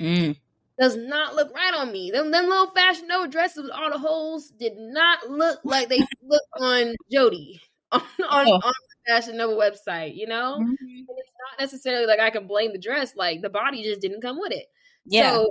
[0.00, 0.36] mm.
[0.78, 2.10] does not look right on me.
[2.10, 6.00] Them, them little fashion no dresses with all the holes did not look like they
[6.22, 7.60] look on jody
[7.92, 8.54] on, on, oh.
[8.54, 10.58] on the Fashion Nova website, you know?
[10.60, 10.72] Mm-hmm.
[10.72, 14.40] it's not necessarily like I can blame the dress, like the body just didn't come
[14.40, 14.66] with it.
[15.04, 15.32] Yeah.
[15.32, 15.50] So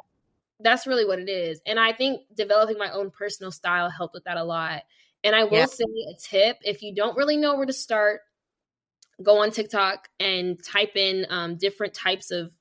[0.60, 1.62] that's really what it is.
[1.66, 4.84] And I think developing my own personal style helped with that a lot.
[5.24, 5.66] And I will yeah.
[5.66, 8.22] say a tip if you don't really know where to start,
[9.22, 12.52] go on TikTok and type in um, different types of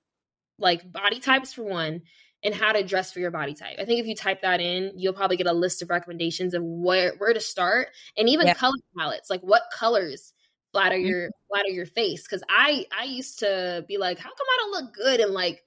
[0.59, 2.03] like body types for one
[2.43, 3.77] and how to dress for your body type.
[3.79, 6.63] I think if you type that in, you'll probably get a list of recommendations of
[6.63, 8.55] where where to start and even yeah.
[8.55, 10.33] color palettes, like what colors
[10.73, 11.07] flatter mm-hmm.
[11.07, 14.71] your flatter your face cuz I I used to be like, how come I don't
[14.71, 15.65] look good in like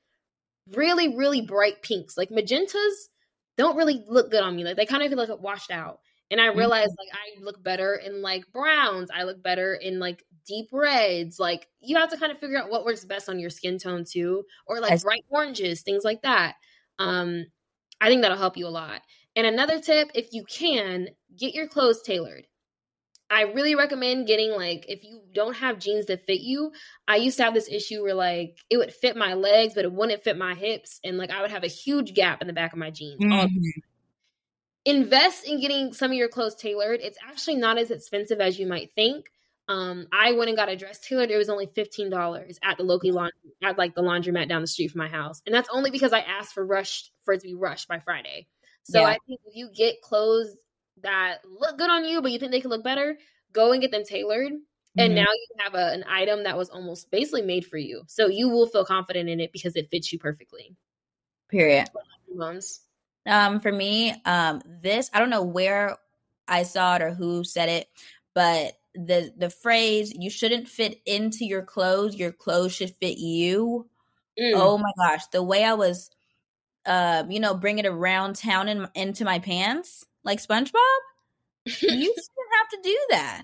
[0.72, 2.18] really really bright pinks?
[2.18, 3.10] Like magentas
[3.58, 4.64] don't really look good on me.
[4.64, 6.00] Like they kind of feel like washed out.
[6.34, 6.98] And I realized mm-hmm.
[6.98, 9.12] like I look better in like browns.
[9.14, 11.40] I look better in like deep reds.
[11.40, 14.04] Like you have to kind of figure out what works best on your skin tone
[14.04, 16.56] too, or like bright oranges, things like that.
[16.98, 17.46] Um,
[18.02, 19.02] I think that'll help you a lot.
[19.36, 22.48] And another tip, if you can, get your clothes tailored.
[23.30, 26.72] I really recommend getting like if you don't have jeans that fit you.
[27.08, 29.94] I used to have this issue where like it would fit my legs, but it
[29.94, 32.74] wouldn't fit my hips, and like I would have a huge gap in the back
[32.74, 33.22] of my jeans.
[33.22, 33.82] Mm-hmm.
[34.86, 37.00] Invest in getting some of your clothes tailored.
[37.02, 39.28] It's actually not as expensive as you might think.
[39.70, 41.32] Um, I went and got a dress tailored.
[41.32, 44.68] It was only fifteen dollars at the local laundry, at like the laundromat down the
[44.68, 47.48] street from my house, and that's only because I asked for rushed for it to
[47.48, 48.48] be rushed by Friday.
[48.84, 49.08] So yeah.
[49.08, 50.54] I think if you get clothes
[51.02, 53.18] that look good on you, but you think they could look better,
[53.54, 54.52] go and get them tailored.
[54.52, 55.00] Mm-hmm.
[55.00, 58.28] And now you have a, an item that was almost basically made for you, so
[58.28, 60.76] you will feel confident in it because it fits you perfectly.
[61.50, 61.88] Period.
[63.26, 65.98] Um, for me, um, this I don't know where
[66.48, 67.88] I saw it or who said it,
[68.36, 73.90] but the the phrase "you shouldn't fit into your clothes, your clothes should fit you."
[74.40, 74.54] Mm.
[74.56, 76.10] Oh my gosh, the way I was,
[76.86, 80.74] uh, you know, bring it around town and into my pants like SpongeBob.
[81.66, 83.44] you shouldn't have to do that.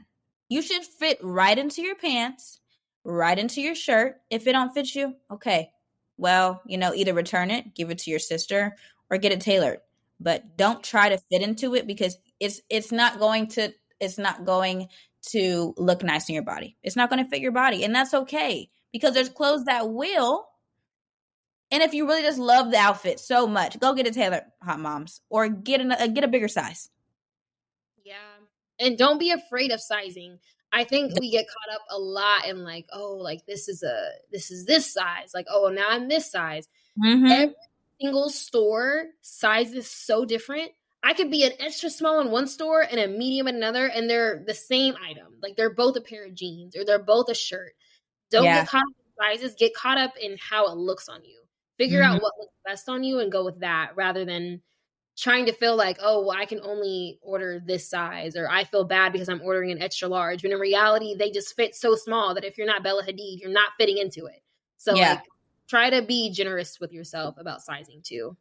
[0.50, 2.60] You should fit right into your pants,
[3.04, 4.18] right into your shirt.
[4.30, 5.72] If it don't fit you, okay.
[6.18, 8.76] Well, you know, either return it, give it to your sister,
[9.10, 9.80] or get it tailored.
[10.20, 14.46] But don't try to fit into it because it's it's not going to it's not
[14.46, 14.88] going
[15.30, 16.78] to look nice in your body.
[16.84, 20.46] It's not going to fit your body, and that's okay because there's clothes that will.
[21.72, 24.80] And if you really just love the outfit so much, go get a tailor, hot
[24.80, 26.90] moms, or get a get a bigger size.
[28.04, 28.16] Yeah,
[28.80, 30.40] and don't be afraid of sizing.
[30.72, 34.10] I think we get caught up a lot in like, oh, like this is a
[34.32, 35.32] this is this size.
[35.34, 36.68] Like, oh, now I'm this size.
[37.04, 37.26] Mm-hmm.
[37.26, 37.56] Every
[38.02, 40.72] single store size is so different
[41.04, 44.10] I could be an extra small in one store and a medium in another, and
[44.10, 45.28] they're the same item.
[45.42, 47.72] Like they're both a pair of jeans or they're both a shirt.
[48.32, 48.62] Don't yeah.
[48.62, 49.56] get caught up in sizes.
[49.58, 51.40] Get caught up in how it looks on you.
[51.78, 52.16] Figure mm-hmm.
[52.16, 54.62] out what looks best on you and go with that rather than
[55.18, 58.84] trying to feel like, oh, well, I can only order this size, or I feel
[58.84, 60.44] bad because I'm ordering an extra large.
[60.44, 63.52] When in reality, they just fit so small that if you're not Bella Hadid, you're
[63.52, 64.42] not fitting into it.
[64.78, 65.12] So yeah.
[65.14, 65.24] like
[65.70, 68.36] try to be generous with yourself about sizing too.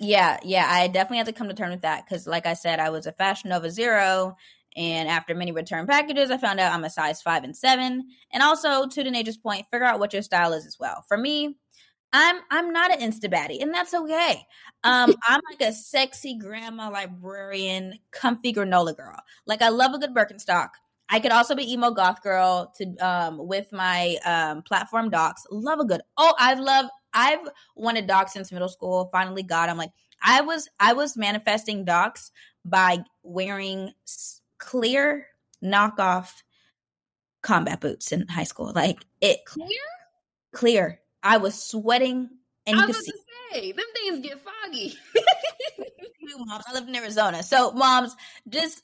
[0.00, 2.80] Yeah, yeah, I definitely had to come to terms with that because, like I said,
[2.80, 4.36] I was a Fashion Nova Zero,
[4.76, 8.08] and after many return packages, I found out I'm a size five and seven.
[8.32, 11.04] And also, to Denasia's point, figure out what your style is as well.
[11.06, 11.56] For me,
[12.12, 14.44] I'm I'm not an insta baddie, and that's okay.
[14.82, 19.20] Um, I'm like a sexy grandma librarian, comfy granola girl.
[19.46, 20.70] Like I love a good Birkenstock.
[21.08, 25.46] I could also be emo goth girl to um with my um platform docs.
[25.50, 26.00] Love a good.
[26.16, 26.90] Oh, I've loved.
[27.12, 27.46] I've
[27.76, 29.08] wanted docs since middle school.
[29.12, 29.68] Finally got.
[29.68, 29.92] I'm like
[30.22, 32.32] I was I was manifesting docs
[32.64, 33.92] by wearing
[34.58, 35.26] clear
[35.62, 36.30] knockoff
[37.42, 38.72] combat boots in high school.
[38.74, 39.68] Like it clear,
[40.52, 41.00] clear.
[41.22, 42.30] I was sweating,
[42.66, 43.20] and I was you could see.
[43.52, 44.96] Say, them things get foggy.
[46.46, 48.16] moms, I live in Arizona, so moms,
[48.48, 48.82] just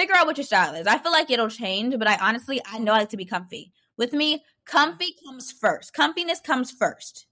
[0.00, 0.86] figure out what your style is.
[0.86, 3.72] I feel like it'll change, but I honestly, I know I like to be comfy.
[3.98, 5.94] With me, comfy comes first.
[5.94, 7.26] Comfiness comes first.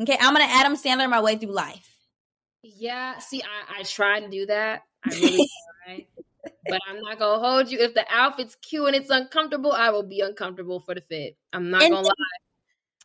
[0.00, 1.96] Okay, I'm gonna Adam Sandler my way through life.
[2.62, 4.82] Yeah, see, I, I try to do that.
[5.04, 5.48] I really
[5.84, 6.06] try.
[6.68, 7.78] but I'm not gonna hold you.
[7.78, 11.36] If the outfit's cute and it's uncomfortable, I will be uncomfortable for the fit.
[11.52, 12.14] I'm not and, gonna lie.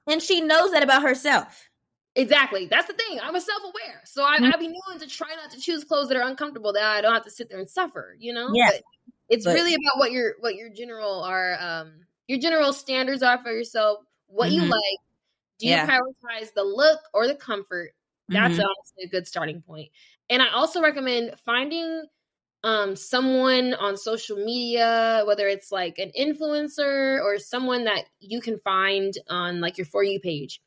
[0.08, 1.70] And she knows that about herself.
[2.18, 2.66] Exactly.
[2.66, 3.20] That's the thing.
[3.22, 4.02] I'm a self-aware.
[4.06, 4.46] So I, mm-hmm.
[4.46, 7.14] I be known to try not to choose clothes that are uncomfortable that I don't
[7.14, 8.50] have to sit there and suffer, you know?
[8.54, 8.72] Yeah.
[8.72, 8.82] But
[9.30, 11.92] it's but, really about what your what your general are um
[12.28, 14.64] your general standards are for yourself, what mm-hmm.
[14.64, 15.00] you like.
[15.60, 15.88] Do you yeah.
[15.88, 17.92] prioritize the look or the comfort?
[18.30, 18.62] That's mm-hmm.
[18.62, 19.90] honestly a good starting point.
[20.30, 22.04] And I also recommend finding
[22.64, 28.58] um someone on social media whether it's like an influencer or someone that you can
[28.62, 30.60] find on like your for you page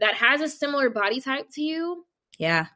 [0.00, 2.04] that has a similar body type to you.
[2.38, 2.66] Yeah.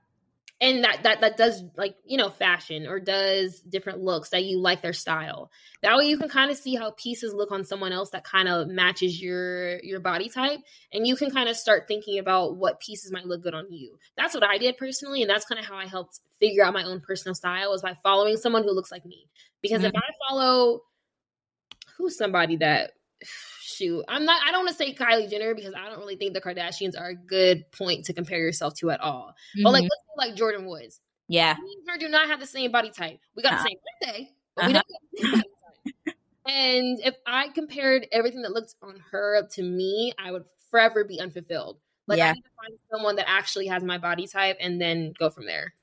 [0.61, 4.61] And that that that does like you know fashion or does different looks that you
[4.61, 5.51] like their style.
[5.83, 8.49] That way you can kind of see how pieces look on someone else that kind
[8.49, 10.61] of matches your your body type
[10.93, 13.99] and you can kind of start thinking about what pieces might look good on you.
[14.17, 16.85] That's what i did personally and that's kind of how i helped figure out my
[16.85, 19.27] own personal style is by following someone who looks like me.
[19.63, 19.97] Because mm-hmm.
[19.97, 20.83] if i follow
[21.99, 22.93] who's somebody that
[23.83, 26.35] shoot i'm not i don't want to say kylie jenner because i don't really think
[26.35, 29.65] the kardashians are a good point to compare yourself to at all mm-hmm.
[29.65, 30.19] but like mm-hmm.
[30.19, 33.43] like Jordyn Woods yeah me and her do not have the same body type we
[33.43, 33.63] got uh-huh.
[33.63, 34.69] the same birthday but uh-huh.
[34.69, 36.17] we don't have the same body type
[36.47, 41.21] and if i compared everything that looked on her to me i would forever be
[41.21, 42.31] unfulfilled like yeah.
[42.31, 45.47] i need to find someone that actually has my body type and then go from
[45.47, 45.75] there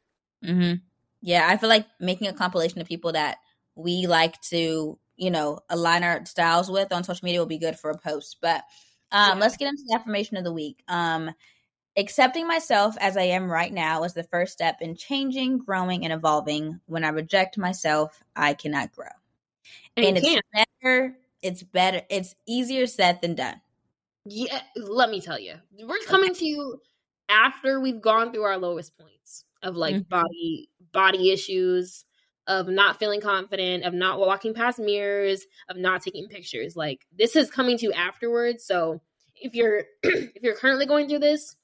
[0.44, 0.76] mm-hmm.
[1.22, 3.38] yeah i feel like making a compilation of people that
[3.76, 7.78] we like to you know, align our styles with on social media will be good
[7.78, 8.38] for a post.
[8.42, 8.64] But
[9.12, 9.42] um, yeah.
[9.42, 10.82] let's get into the affirmation of the week.
[10.88, 11.32] Um,
[11.98, 16.14] accepting myself as I am right now is the first step in changing, growing, and
[16.14, 16.80] evolving.
[16.86, 19.08] When I reject myself, I cannot grow.
[19.98, 20.42] And, and it's
[20.82, 21.18] better.
[21.42, 22.02] It's better.
[22.10, 23.62] It's easier said than done.
[24.26, 26.40] Yeah, let me tell you, we're coming okay.
[26.40, 26.82] to you
[27.30, 30.10] after we've gone through our lowest points of like mm-hmm.
[30.10, 32.06] body body issues,
[32.50, 36.76] of not feeling confident, of not walking past mirrors, of not taking pictures.
[36.76, 38.66] Like this is coming to you afterwards.
[38.66, 39.00] So
[39.36, 41.56] if you're if you're currently going through this,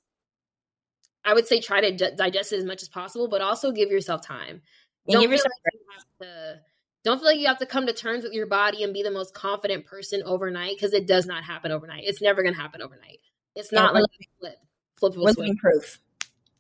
[1.26, 3.90] I would say try to d- digest it as much as possible, but also give
[3.90, 4.62] yourself time.
[5.10, 6.60] Don't feel, yourself like to,
[7.04, 9.12] don't feel like you have to come to terms with your body and be the
[9.12, 12.04] most confident person overnight because it does not happen overnight.
[12.06, 13.20] It's never going to happen overnight.
[13.56, 14.58] It's not yeah, like flip,
[14.98, 15.56] flip of a.
[15.56, 16.00] Proof.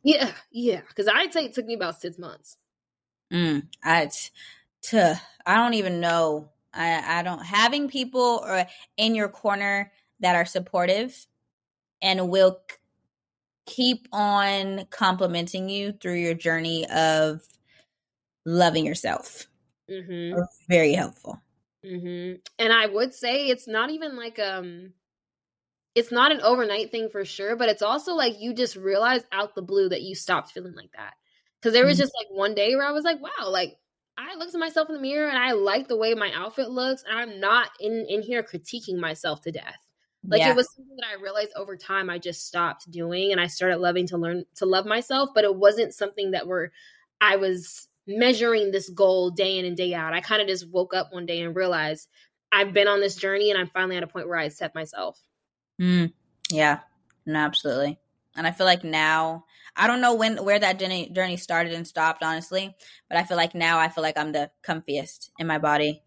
[0.03, 0.81] Yeah, yeah.
[0.87, 2.57] Because I'd say it took me about six months.
[3.31, 4.09] Mm, I,
[4.83, 6.49] to, I don't even know.
[6.73, 8.65] I, I don't having people or
[8.97, 11.25] in your corner that are supportive
[12.01, 12.77] and will c-
[13.65, 17.41] keep on complimenting you through your journey of
[18.45, 19.47] loving yourself.
[19.89, 20.39] Mm-hmm.
[20.67, 21.39] Very helpful.
[21.85, 22.39] Mm-hmm.
[22.59, 24.93] And I would say it's not even like um
[25.93, 29.55] it's not an overnight thing for sure, but it's also like you just realize out
[29.55, 31.13] the blue that you stopped feeling like that.
[31.65, 32.03] Because there was mm-hmm.
[32.03, 33.75] just like one day where I was like, wow, like
[34.19, 37.03] I looked at myself in the mirror and I like the way my outfit looks,
[37.09, 39.79] and I'm not in in here critiquing myself to death.
[40.23, 40.51] Like yeah.
[40.51, 43.77] it was something that I realized over time I just stopped doing, and I started
[43.77, 45.31] loving to learn to love myself.
[45.33, 46.71] But it wasn't something that were
[47.19, 50.13] I was measuring this goal day in and day out.
[50.13, 52.07] I kind of just woke up one day and realized
[52.51, 55.19] I've been on this journey, and I'm finally at a point where I accept myself.
[55.81, 56.13] Mm,
[56.51, 56.81] yeah,
[57.25, 57.97] no, absolutely.
[58.35, 59.45] And I feel like now
[59.75, 62.75] I don't know when where that journey journey started and stopped, honestly.
[63.09, 66.01] But I feel like now I feel like I'm the comfiest in my body.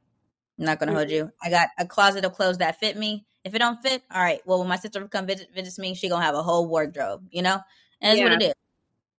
[0.59, 0.99] I'm not gonna mm-hmm.
[0.99, 1.33] hold you.
[1.43, 3.27] I got a closet of clothes that fit me.
[3.45, 4.41] If it don't fit, all right.
[4.45, 7.43] Well, when my sister come visit visits me, she gonna have a whole wardrobe, you
[7.43, 7.61] know.
[8.01, 8.25] And that's yeah.
[8.25, 8.55] what it is.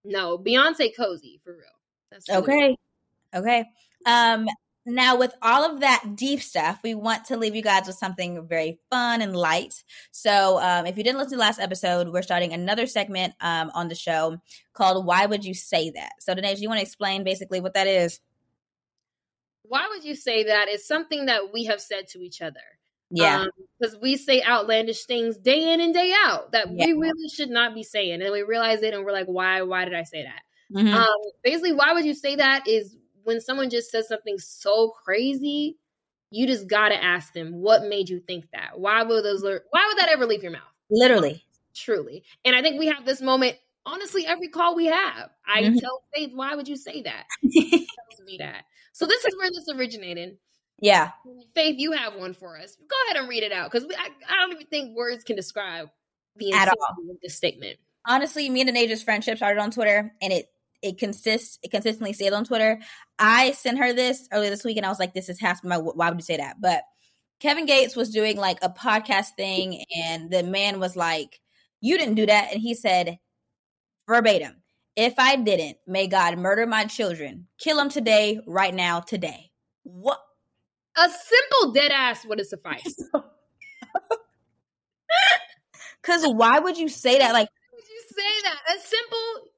[0.05, 1.63] No, Beyonce cozy for real.
[2.11, 2.75] That's okay.
[3.33, 3.65] Okay.
[4.05, 4.47] Um
[4.86, 8.47] now with all of that deep stuff, we want to leave you guys with something
[8.47, 9.84] very fun and light.
[10.11, 13.71] So um, if you didn't listen to the last episode, we're starting another segment um,
[13.73, 14.38] on the show
[14.73, 17.73] called "Why Would You Say That." So Danae, do you want to explain basically what
[17.73, 18.19] that is?
[19.63, 20.67] Why would you say that?
[20.67, 22.59] It's something that we have said to each other.
[23.11, 23.45] Yeah.
[23.80, 26.86] Because um, we say outlandish things day in and day out that yeah.
[26.86, 28.21] we really should not be saying.
[28.21, 29.61] And we realize it and we're like, why?
[29.61, 30.41] Why did I say that?
[30.75, 30.93] Mm-hmm.
[30.93, 31.07] Um,
[31.43, 32.95] basically, why would you say that is
[33.30, 35.77] when someone just says something so crazy,
[36.32, 38.80] you just got to ask them, what made you think that?
[38.80, 40.63] Why would those, why would that ever leave your mouth?
[40.89, 41.45] Literally.
[41.75, 42.23] Truly.
[42.43, 43.55] And I think we have this moment,
[43.86, 45.30] honestly, every call we have.
[45.47, 45.77] I mm-hmm.
[45.77, 47.25] tell Faith, why would you say that?
[47.53, 48.63] tells me that.
[48.93, 50.38] So this is where this originated.
[50.80, 51.11] Yeah.
[51.53, 52.77] Faith, you have one for us.
[52.77, 55.91] Go ahead and read it out because I, I, don't even think words can describe
[56.36, 57.77] the all of this statement.
[58.07, 60.49] Honestly, me and Denasia's friendship started on Twitter, and it
[60.82, 62.80] it consists it consistently stayed on Twitter.
[63.17, 65.77] I sent her this earlier this week, and I was like, "This is half my.
[65.77, 66.84] Why would you say that?" But
[67.39, 71.39] Kevin Gates was doing like a podcast thing, and the man was like,
[71.82, 73.19] "You didn't do that," and he said
[74.07, 74.61] verbatim,
[74.95, 79.51] "If I didn't, may God murder my children, kill them today, right now, today."
[79.84, 80.19] What?
[80.97, 83.03] A simple dead ass would have sufficed.
[86.01, 87.34] Because why would you say that?
[87.34, 88.59] Like, why would you say that?
[88.75, 89.49] A simple.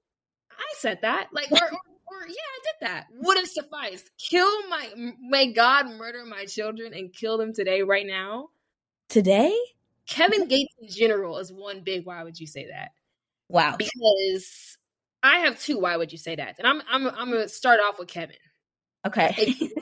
[0.62, 1.30] I said that.
[1.32, 3.08] Like, or, or, or yeah, I did that.
[3.14, 4.10] Would have sufficed.
[4.18, 5.14] Kill my.
[5.22, 8.50] May God murder my children and kill them today, right now.
[9.10, 9.58] Today.
[10.08, 12.06] Kevin Gates in general is one big.
[12.06, 12.92] Why would you say that?
[13.48, 13.76] Wow.
[13.78, 14.78] Because
[15.24, 15.80] I have two.
[15.80, 16.56] Why would you say that?
[16.58, 18.36] And I'm I'm I'm gonna start off with Kevin.
[19.06, 19.56] Okay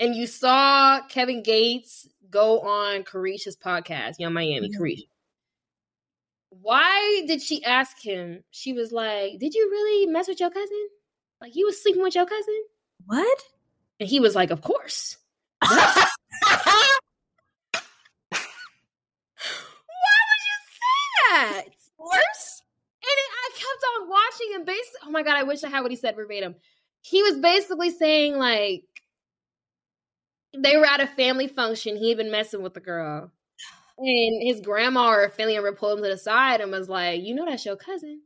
[0.00, 4.82] and you saw Kevin Gates go on Caresha's podcast, Yung Miami, mm-hmm.
[4.82, 5.06] Caresha.
[6.50, 8.42] Why did she ask him?
[8.50, 10.88] She was like, Did you really mess with your cousin?
[11.40, 12.62] Like, you was sleeping with your cousin?
[13.06, 13.38] What?
[13.98, 15.16] And he was like, Of course.
[15.62, 16.06] Why would
[20.46, 21.62] you say that?
[21.66, 22.62] Of course.
[23.02, 25.82] And it, I kept on watching and basically, oh my God, I wish I had
[25.82, 26.54] what he said verbatim.
[27.02, 28.84] He was basically saying, like,
[30.56, 31.96] they were at a family function.
[31.96, 33.32] He had been messing with the girl.
[34.00, 37.34] And his grandma or family member pulled him to the side and was like, You
[37.34, 38.22] know, that's your cousin.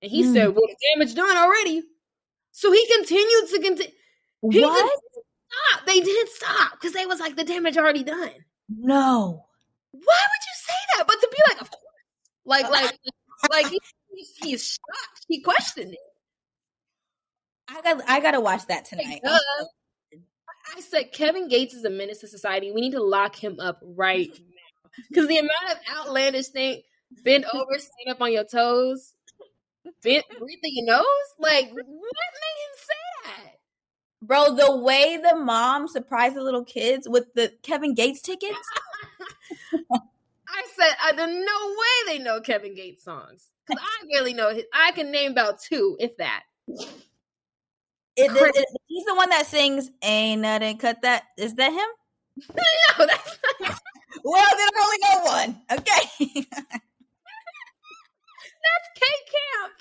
[0.00, 0.32] And he mm.
[0.32, 1.82] said, Well, the damage done already.
[2.52, 3.92] So he continued to continue.
[4.40, 5.00] What?
[5.72, 5.86] Stop.
[5.86, 8.30] They didn't stop because they was like, The damage already done.
[8.68, 9.44] No.
[9.90, 11.06] Why would you say that?
[11.08, 11.82] But to be like, Of course.
[12.44, 12.96] Like, like,
[13.50, 13.66] like
[14.12, 15.26] he's, he's shocked.
[15.26, 15.98] He questioned it.
[17.68, 19.20] I got I gotta watch that tonight.
[19.24, 22.72] I said Kevin Gates is a menace to society.
[22.72, 24.38] We need to lock him up right.
[25.08, 26.82] Because the amount of outlandish thing,
[27.24, 29.14] bend over, stand up on your toes,
[30.02, 31.04] bend, breathe through your nose.
[31.38, 32.94] Like, what made him say
[33.24, 33.58] that?
[34.20, 38.58] Bro, the way the mom surprised the little kids with the Kevin Gates tickets.
[40.48, 43.50] I said, I, there's no way they know Kevin Gates songs.
[43.66, 46.44] Because I barely know his, I can name about two, if that.
[46.66, 52.48] It, it, it, he's the one that sings "Ain't Nothing Cut That." Is that him?
[52.98, 53.80] no, that's not.
[54.24, 55.62] Well, then I only know one.
[55.72, 56.02] Okay.
[58.64, 59.02] that's K
[59.34, 59.72] Camp.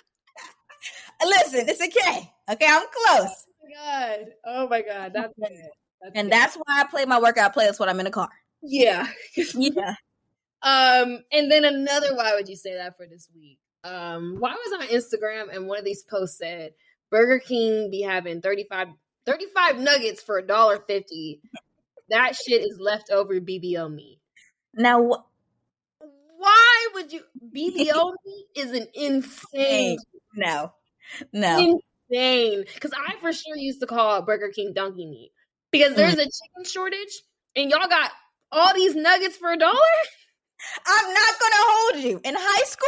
[1.26, 2.32] Listen, it's a K.
[2.50, 3.46] Okay, I'm close.
[3.48, 4.26] Oh my god!
[4.46, 5.12] Oh my god!
[5.14, 5.72] That's it.
[6.02, 6.32] That's and it.
[6.32, 8.30] that's why I play my workout playlist when I'm in the car.
[8.62, 9.08] Yeah.
[9.36, 9.96] yeah.
[10.62, 13.60] Um, and then another why would you say that for this week?
[13.84, 16.72] Um, why was on Instagram and one of these posts said
[17.10, 18.90] Burger King be having 35,
[19.26, 21.42] 35 nuggets for a dollar fifty.
[22.10, 24.20] That shit is leftover BBL meat.
[24.78, 26.02] Now, wh-
[26.38, 27.22] why would you?
[27.56, 29.98] BBL meat is an insane.
[30.36, 30.72] No,
[31.34, 32.66] no, insane.
[32.74, 35.32] Because I for sure used to call Burger King donkey meat
[35.72, 36.20] because there's mm.
[36.22, 37.22] a chicken shortage,
[37.56, 38.12] and y'all got
[38.52, 39.74] all these nuggets for a dollar.
[40.86, 42.88] I'm not gonna hold you in high school.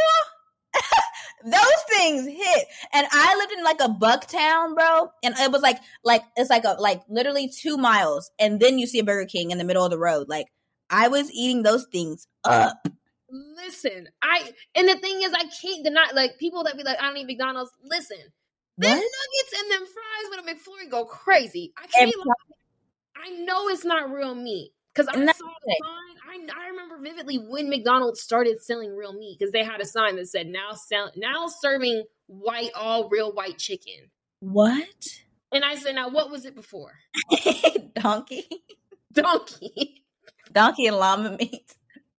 [1.46, 2.68] those things hit.
[2.94, 5.12] And I lived in like a Bucktown, bro.
[5.24, 8.32] And it was like like it's like a like literally two miles.
[8.40, 10.28] And then you see a Burger King in the middle of the road.
[10.30, 10.48] Like
[10.90, 12.72] I was eating those things uh.
[12.72, 12.88] up.
[13.32, 17.08] Listen, I and the thing is I can't deny like people that be like, I
[17.08, 17.72] don't eat McDonald's.
[17.84, 18.18] Listen,
[18.78, 21.74] them nuggets and them fries with a McFlurry go crazy.
[21.78, 22.38] I can't Like,
[23.16, 24.72] I know it's not real meat.
[24.94, 26.50] Because I saw the sign.
[26.52, 30.16] I, I remember vividly when McDonald's started selling real meat because they had a sign
[30.16, 34.10] that said now sell now serving white all real white chicken.
[34.40, 35.08] What?
[35.52, 36.94] And I said, now what was it before?
[37.96, 38.48] Donkey.
[39.14, 40.04] Donkey.
[40.52, 41.76] Donkey and llama meat.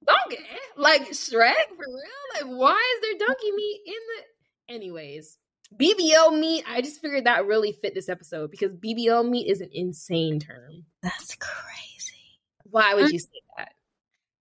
[0.06, 0.42] Donkey?
[0.76, 2.46] Like Shrek for real?
[2.46, 5.36] Like why is there donkey meat in the Anyways,
[5.76, 9.70] BBL meat, I just figured that really fit this episode because BBL meat is an
[9.72, 10.84] insane term.
[11.02, 12.38] That's crazy.
[12.70, 13.72] Why would you say that?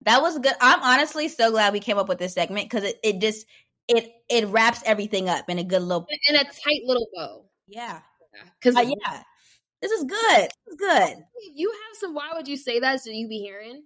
[0.04, 0.54] That was good.
[0.62, 3.48] I'm honestly so glad we came up with this segment because it, it just
[3.88, 7.46] it it wraps everything up in a good little in a tight little bow.
[7.68, 8.00] Yeah.
[8.60, 9.24] Because uh, yeah.
[9.82, 10.50] This is good.
[10.66, 11.18] This is good.
[11.36, 13.84] If you have some why would you say that so you be hearing?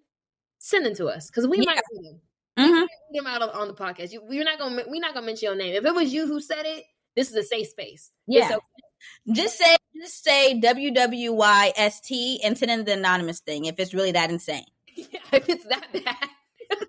[0.60, 1.66] Send them to us because we yeah.
[1.66, 2.22] might read them.
[2.58, 2.82] Mm-hmm.
[2.82, 4.12] Read them out on, on the podcast.
[4.12, 5.76] You, we're not gonna we're not gonna mention your name.
[5.76, 6.84] If it was you who said it,
[7.16, 8.12] this is a safe space.
[8.28, 8.46] Yeah.
[8.46, 9.34] Okay.
[9.34, 14.30] Just say just say WWYST and send in the anonymous thing if it's really that
[14.30, 14.66] insane.
[14.96, 16.30] Yeah, if it's that bad.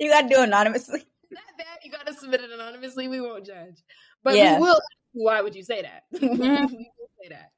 [0.00, 1.04] you gotta do anonymously.
[1.30, 3.06] That bad, you gotta submit it anonymously.
[3.06, 3.82] We won't judge.
[4.22, 4.56] But yeah.
[4.56, 4.80] we will
[5.14, 6.02] why would you say that?
[6.14, 6.74] Mm-hmm.
[6.74, 7.50] will say that.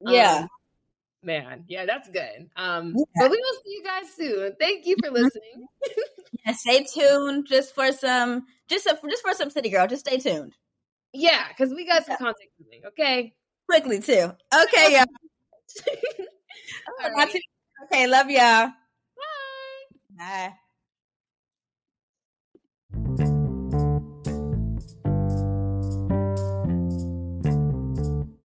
[0.00, 0.38] Yeah.
[0.42, 0.48] Um,
[1.22, 2.48] man, yeah, that's good.
[2.56, 3.04] Um yeah.
[3.16, 4.54] but we will see you guys soon.
[4.58, 5.24] Thank you for mm-hmm.
[5.24, 5.66] listening.
[6.46, 9.86] yeah, stay tuned just for some just a, just for some city girl.
[9.86, 10.54] Just stay tuned.
[11.12, 12.82] Yeah, because we got some content coming.
[12.86, 13.34] Okay,
[13.68, 14.32] quickly too.
[14.54, 15.04] Okay, yeah.
[17.14, 17.34] right.
[17.84, 18.68] Okay, love y'all.
[18.68, 18.72] Bye.
[20.16, 20.52] Bye.